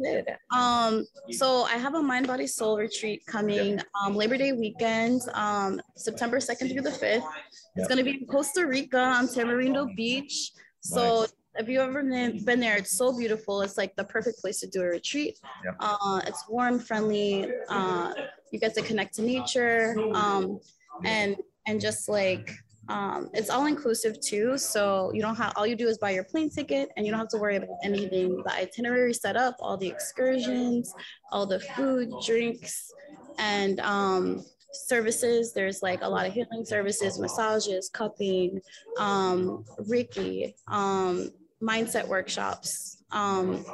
[0.01, 5.23] it um, so I have a mind body soul retreat coming um, Labor Day weekend,
[5.33, 7.27] um, September 2nd through the 5th.
[7.75, 10.53] It's going to be in Costa Rica on Tamarindo Beach.
[10.81, 13.61] So nice if you've ever been there, it's so beautiful.
[13.61, 15.37] It's like the perfect place to do a retreat.
[15.65, 15.75] Yep.
[15.79, 17.51] Uh, it's warm, friendly.
[17.67, 18.13] Uh,
[18.51, 20.59] you get to connect to nature, um,
[21.03, 21.35] and
[21.67, 22.49] and just like
[22.87, 24.57] um, it's all inclusive too.
[24.57, 27.19] So you don't have all you do is buy your plane ticket, and you don't
[27.19, 28.41] have to worry about anything.
[28.45, 30.93] The itinerary set up, all the excursions,
[31.31, 32.91] all the food, drinks,
[33.37, 35.53] and um, services.
[35.53, 38.61] There's like a lot of healing services, massages, cupping,
[38.97, 41.31] um, Reiki, um,
[41.61, 43.03] mindset workshops.
[43.11, 43.65] Um,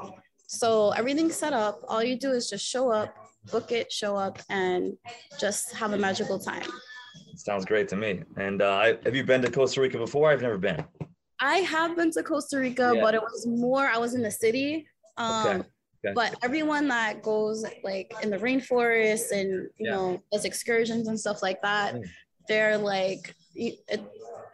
[0.48, 1.82] so everything's set up.
[1.88, 3.14] All you do is just show up,
[3.52, 4.94] book it, show up, and
[5.40, 6.68] just have a magical time.
[7.36, 8.22] Sounds great to me.
[8.38, 10.32] And uh, have you been to Costa Rica before?
[10.32, 10.84] I've never been.
[11.40, 13.02] I have been to Costa Rica, yeah.
[13.02, 14.88] but it was more, I was in the city.
[15.18, 15.70] Um, okay.
[16.06, 16.14] Okay.
[16.14, 19.92] But everyone that goes like in the rainforest and you yeah.
[19.92, 22.04] know does excursions and stuff like that, mm.
[22.48, 23.80] they're like it,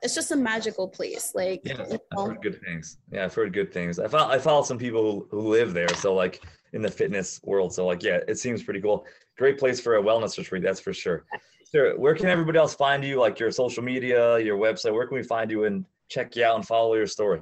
[0.02, 1.32] it's just a magical place.
[1.36, 2.00] Like, yeah, you know?
[2.18, 2.98] I've heard good things.
[3.12, 4.00] Yeah, I've heard good things.
[4.00, 5.94] I follow, I follow some people who, who live there.
[5.96, 7.74] So like in the fitness world.
[7.74, 9.06] So like, yeah, it seems pretty cool.
[9.38, 10.64] Great place for a wellness retreat.
[10.64, 11.26] That's for sure.
[11.72, 11.98] Sure.
[11.98, 13.20] Where can everybody else find you?
[13.20, 16.56] Like your social media, your website, where can we find you and check you out
[16.56, 17.42] and follow your story?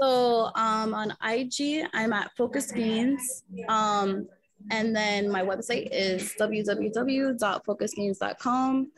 [0.00, 3.44] So um, on IG, I'm at Focus Gains.
[3.68, 4.28] Um,
[4.70, 8.90] and then my website is www.focusgains.com.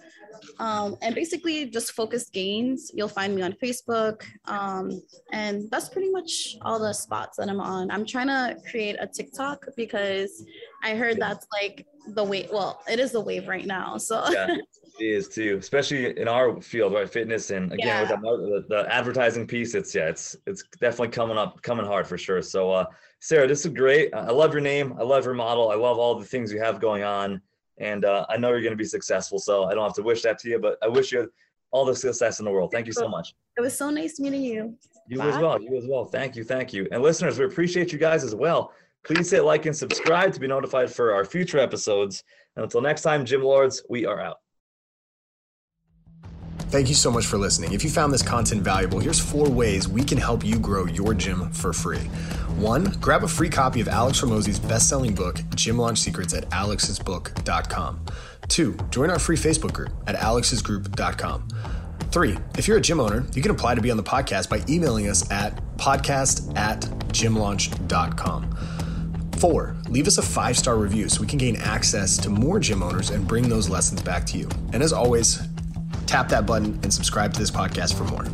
[0.58, 2.90] Um, and basically just focus gains.
[2.94, 4.22] You'll find me on Facebook.
[4.46, 7.90] Um, and that's pretty much all the spots that I'm on.
[7.90, 10.44] I'm trying to create a TikTok because
[10.82, 12.48] I heard that's like the wave.
[12.52, 13.98] Well, it is the wave right now.
[13.98, 14.56] So yeah,
[14.98, 17.08] it is too, especially in our field, right?
[17.08, 18.12] Fitness and again yeah.
[18.14, 22.18] with the, the, advertising piece, it's yeah, it's it's definitely coming up, coming hard for
[22.18, 22.42] sure.
[22.42, 22.86] So uh,
[23.20, 24.12] Sarah, this is great.
[24.14, 24.94] I love your name.
[24.98, 25.70] I love your model.
[25.70, 27.40] I love all the things you have going on.
[27.78, 29.38] And uh, I know you're going to be successful.
[29.38, 31.30] So I don't have to wish that to you, but I wish you
[31.70, 32.72] all the success in the world.
[32.72, 33.34] Thank you so much.
[33.56, 34.76] It was so nice meeting you.
[35.06, 35.28] You Bye.
[35.28, 35.60] as well.
[35.60, 36.04] You as well.
[36.04, 36.44] Thank you.
[36.44, 36.88] Thank you.
[36.92, 38.72] And listeners, we appreciate you guys as well.
[39.04, 42.24] Please hit like and subscribe to be notified for our future episodes.
[42.56, 44.38] And until next time, Gym Lords, we are out.
[46.70, 47.72] Thank you so much for listening.
[47.72, 51.14] If you found this content valuable, here's four ways we can help you grow your
[51.14, 52.08] gym for free.
[52.60, 58.04] One, grab a free copy of Alex Hormozi's best-selling book, Gym Launch Secrets at alexsbook.com.
[58.48, 61.48] Two, join our free Facebook group at alexsgroup.com.
[62.10, 64.62] Three, if you're a gym owner, you can apply to be on the podcast by
[64.68, 68.56] emailing us at podcast at gymlaunch.com.
[69.38, 72.82] Four, leave us a five star review so we can gain access to more gym
[72.82, 74.50] owners and bring those lessons back to you.
[74.74, 75.40] And as always,
[76.06, 78.26] tap that button and subscribe to this podcast for more.